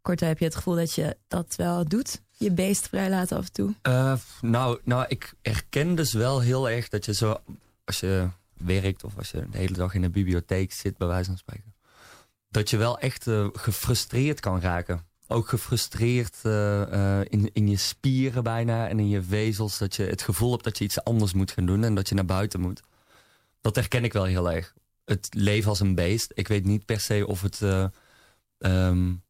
[0.00, 2.20] Korte, heb je het gevoel dat je dat wel doet?
[2.38, 3.74] Je beest vrij laten af en toe?
[3.82, 7.36] Uh, nou, nou, ik herken dus wel heel erg dat je zo...
[7.84, 11.28] Als je werkt of als je de hele dag in een bibliotheek zit, bij wijze
[11.28, 11.74] van spreken...
[12.50, 15.06] dat je wel echt uh, gefrustreerd kan raken.
[15.26, 19.78] Ook gefrustreerd uh, in, in je spieren bijna en in je vezels.
[19.78, 22.14] Dat je het gevoel hebt dat je iets anders moet gaan doen en dat je
[22.14, 22.82] naar buiten moet.
[23.60, 24.74] Dat herken ik wel heel erg.
[25.04, 26.32] Het leven als een beest.
[26.34, 27.60] Ik weet niet per se of het
[28.58, 29.22] um,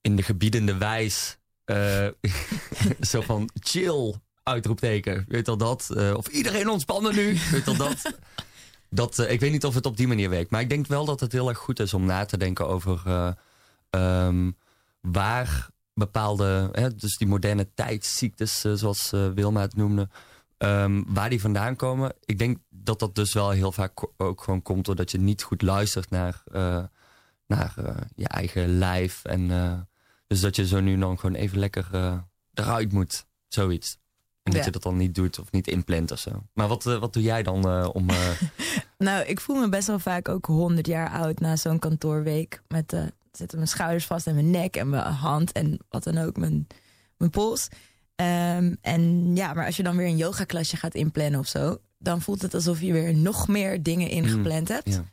[0.00, 1.38] in de gebiedende wijs
[3.10, 5.24] zo van chill, uitroepteken.
[5.28, 5.88] Weet al dat?
[5.92, 7.38] Uh, of iedereen ontspannen nu.
[7.50, 8.12] Weet al dat?
[8.90, 10.50] dat uh, ik weet niet of het op die manier werkt.
[10.50, 13.02] Maar ik denk wel dat het heel erg goed is om na te denken over
[13.90, 14.56] um,
[15.00, 20.08] waar bepaalde, hè, dus die moderne tijdsziektes, zoals Wilma het noemde,
[20.58, 22.12] um, waar die vandaan komen.
[22.24, 25.62] Ik denk dat dat dus wel heel vaak ook gewoon komt doordat je niet goed
[25.62, 26.42] luistert naar,
[27.46, 27.74] naar
[28.14, 29.50] je eigen lijf en
[30.28, 32.18] dus dat je zo nu dan gewoon even lekker uh,
[32.54, 33.26] eruit moet.
[33.48, 33.98] Zoiets.
[34.42, 36.42] En dat je dat dan niet doet of niet inplant of zo.
[36.52, 38.06] Maar wat, uh, wat doe jij dan uh, om...
[38.98, 42.62] nou, ik voel me best wel vaak ook 100 jaar oud na zo'n kantoorweek.
[42.68, 42.94] Met
[43.32, 46.66] zitten mijn schouders vast en mijn nek en mijn hand en wat dan ook, mijn,
[47.16, 47.68] mijn pols.
[48.16, 51.78] Um, en ja, maar als je dan weer een yoga-klasje gaat inplannen of zo...
[51.98, 54.94] dan voelt het alsof je weer nog meer dingen ingepland mm, hebt.
[54.94, 55.04] Ja.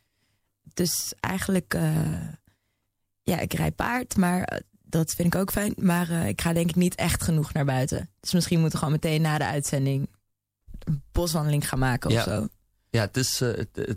[0.73, 1.77] Dus eigenlijk...
[3.23, 4.61] ja, ik rijd paard, maar
[4.95, 5.73] dat vind ik ook fijn.
[5.77, 8.09] Maar uh, ik ga denk ik niet echt genoeg naar buiten.
[8.19, 10.09] Dus misschien moeten we gewoon meteen na de uitzending
[10.79, 12.47] een boswandeling gaan maken of zo.
[12.89, 13.87] Ja, het is, uh, het, het,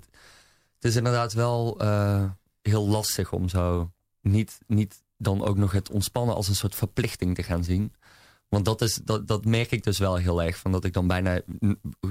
[0.74, 2.24] het, is inderdaad wel uh,
[2.62, 7.34] heel lastig om zo niet, niet dan ook nog het ontspannen als een soort verplichting
[7.34, 7.94] te gaan zien.
[8.48, 10.56] Want dat, is, dat, dat merk ik dus wel heel erg.
[10.56, 11.40] Van dat ik dan bijna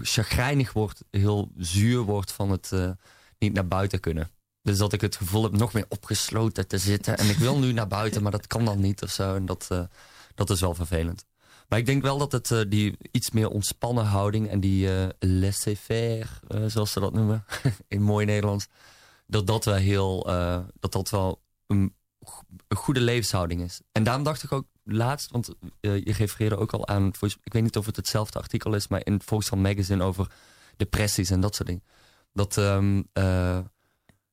[0.01, 2.71] chagrijnig word, heel zuur word van het
[3.37, 4.29] niet naar buiten kunnen.
[4.67, 7.17] Dus dat ik het gevoel heb nog meer opgesloten te zitten.
[7.17, 9.35] En ik wil nu naar buiten, maar dat kan dan niet of zo.
[9.35, 9.81] En dat, uh,
[10.35, 11.25] dat is wel vervelend.
[11.67, 14.49] Maar ik denk wel dat het uh, die iets meer ontspannen houding...
[14.49, 16.27] en die uh, laissez-faire,
[16.67, 17.45] zoals ze dat noemen,
[17.87, 18.67] in mooi Nederlands...
[19.27, 20.23] dat dat wel heel,
[20.79, 21.93] dat dat wel een,
[22.67, 23.81] een, goede levenshouding is.
[23.91, 25.49] En daarom dacht ik ook laatst, want
[25.79, 27.07] je refereerde ook al aan...
[27.43, 28.87] ik weet niet of het hetzelfde artikel is...
[28.87, 30.31] maar in Volkskrant Magazine over
[30.77, 31.83] depressies en dat soort dingen.
[32.33, 32.57] Dat...
[32.57, 33.09] Um,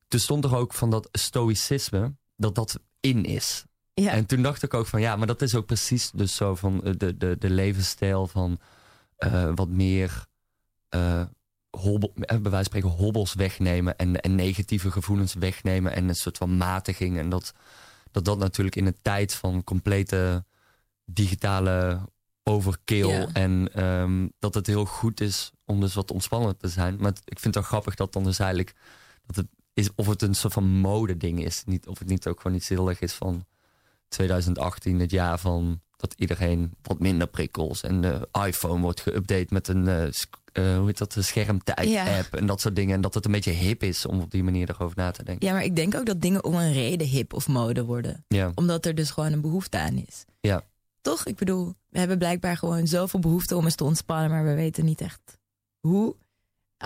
[0.09, 3.65] toen stond er ook van dat stoïcisme, dat dat in is.
[3.95, 4.11] Ja.
[4.11, 6.81] En toen dacht ik ook van ja, maar dat is ook precies dus zo van
[6.97, 8.59] de, de, de levensstijl van
[9.19, 10.27] uh, wat meer
[10.95, 11.23] uh,
[11.71, 16.37] hobbel, bij wijze van spreken hobbels wegnemen en, en negatieve gevoelens wegnemen en een soort
[16.37, 17.19] van matiging.
[17.19, 17.53] En dat
[18.15, 20.45] dat, dat natuurlijk in een tijd van complete
[21.05, 22.09] digitale
[22.43, 23.29] overkill ja.
[23.33, 26.97] en um, dat het heel goed is om dus wat ontspannen te zijn.
[26.97, 28.75] Maar ik vind het wel grappig dat dan dus eigenlijk
[29.27, 31.63] dat het is of het een soort van modeding is.
[31.67, 33.45] Niet, of het niet ook gewoon iets heel erg is van
[34.09, 37.83] 2018, het jaar van dat iedereen wat minder prikkels.
[37.83, 42.61] En de iPhone wordt geüpdate met een uh, uh, hoe heet dat, schermtijd-app en dat
[42.61, 42.95] soort dingen.
[42.95, 45.47] En dat het een beetje hip is om op die manier erover na te denken.
[45.47, 48.25] Ja, maar ik denk ook dat dingen om een reden hip of mode worden.
[48.29, 48.53] Ja.
[48.55, 50.25] Omdat er dus gewoon een behoefte aan is.
[50.41, 50.63] Ja.
[51.01, 51.27] Toch?
[51.27, 54.85] Ik bedoel, we hebben blijkbaar gewoon zoveel behoefte om eens te ontspannen, maar we weten
[54.85, 55.39] niet echt
[55.81, 56.17] hoe.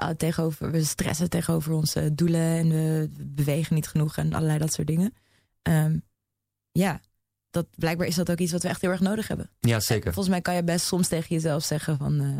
[0.03, 4.73] Uh, tegenover, we stressen tegenover onze doelen en we bewegen niet genoeg en allerlei dat
[4.73, 5.15] soort dingen.
[5.63, 6.03] Um,
[6.73, 7.01] ja,
[7.51, 9.51] dat, blijkbaar is dat ook iets wat we echt heel erg nodig hebben.
[9.61, 10.07] Ja, zeker.
[10.07, 12.23] En volgens mij kan je best soms tegen jezelf zeggen van...
[12.23, 12.39] Uh,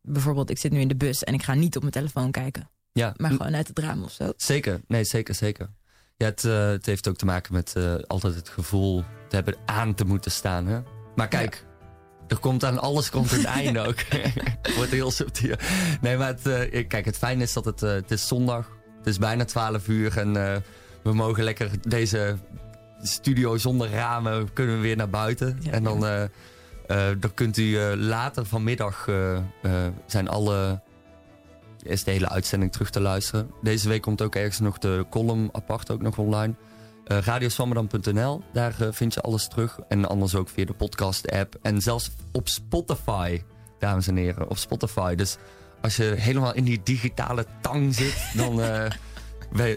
[0.00, 2.70] bijvoorbeeld, ik zit nu in de bus en ik ga niet op mijn telefoon kijken.
[2.92, 4.32] Ja, maar gewoon uit het raam of zo.
[4.36, 5.70] Zeker, nee, zeker, zeker.
[6.16, 7.74] Ja, het, uh, het heeft ook te maken met
[8.06, 10.66] altijd het gevoel te hebben aan te moeten staan.
[10.66, 10.80] Hè?
[11.14, 11.65] Maar kijk,
[12.28, 13.98] er komt aan alles komt een einde ook.
[14.76, 15.56] Wordt heel subtiel.
[16.00, 18.68] Nee, maar het, uh, kijk, het fijne is dat het, het is zondag.
[18.98, 20.32] Het is bijna 12 uur en
[21.02, 22.36] we mogen lekker deze
[23.02, 25.58] studio zonder ramen kunnen we weer naar buiten.
[25.60, 26.00] Ja, en dan,
[27.18, 29.08] dan kunt u later vanmiddag
[30.06, 30.80] zijn alle
[31.88, 33.50] is de hele uitzending terug te luisteren.
[33.62, 36.54] Deze week komt ook ergens nog de column apart ook nog online.
[37.06, 39.78] Uh, Radioswammerdam.nl, daar uh, vind je alles terug.
[39.88, 41.58] En anders ook via de podcast-app.
[41.62, 43.42] En zelfs op Spotify,
[43.78, 44.50] dames en heren.
[44.50, 45.14] Op Spotify.
[45.14, 45.36] Dus
[45.82, 48.84] als je helemaal in die digitale tang zit, dan uh,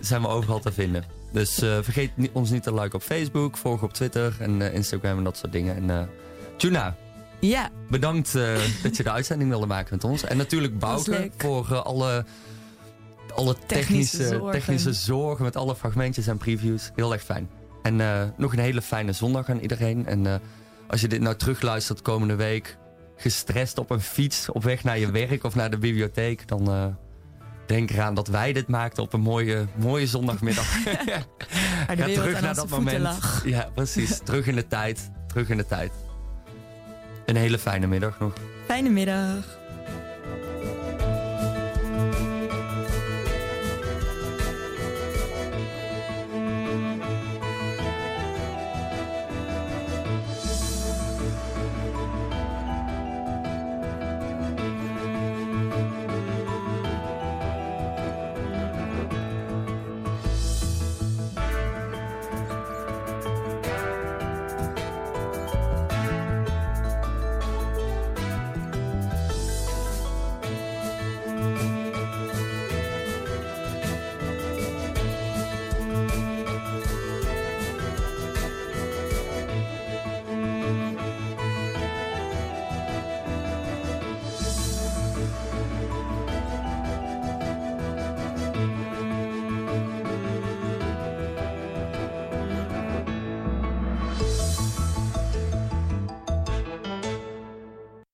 [0.02, 1.04] zijn we overal te vinden.
[1.32, 5.38] Dus vergeet ons niet te liken op Facebook, volg op Twitter en Instagram en dat
[5.38, 5.90] soort dingen.
[5.90, 6.10] En
[6.58, 6.96] tuna,
[7.40, 7.70] ja.
[7.90, 8.34] Bedankt
[8.84, 10.24] dat je de uitzending wilde maken met ons.
[10.24, 12.26] En natuurlijk Bouke voor alle,
[13.34, 14.52] alle technische, technische zorgen.
[14.52, 15.44] technische, zorgen.
[15.44, 16.92] met alle fragmentjes en previews.
[16.96, 17.50] Heel erg fijn.
[17.82, 20.06] En uh, nog een hele fijne zondag aan iedereen.
[20.06, 20.42] En
[20.88, 22.78] als je dit nou terugluistert komende week,
[23.16, 26.96] gestrest op een fiets op weg naar je werk of naar de bibliotheek, dan
[27.70, 30.66] denk eraan dat wij dit maakten op een mooie, mooie zondagmiddag.
[31.88, 33.00] Ga terug naar dat moment.
[33.00, 33.46] Lag.
[33.46, 34.20] Ja, precies.
[34.24, 35.12] terug in de tijd.
[35.28, 35.92] Terug in de tijd.
[37.26, 38.34] Een hele fijne middag nog.
[38.66, 39.59] Fijne middag.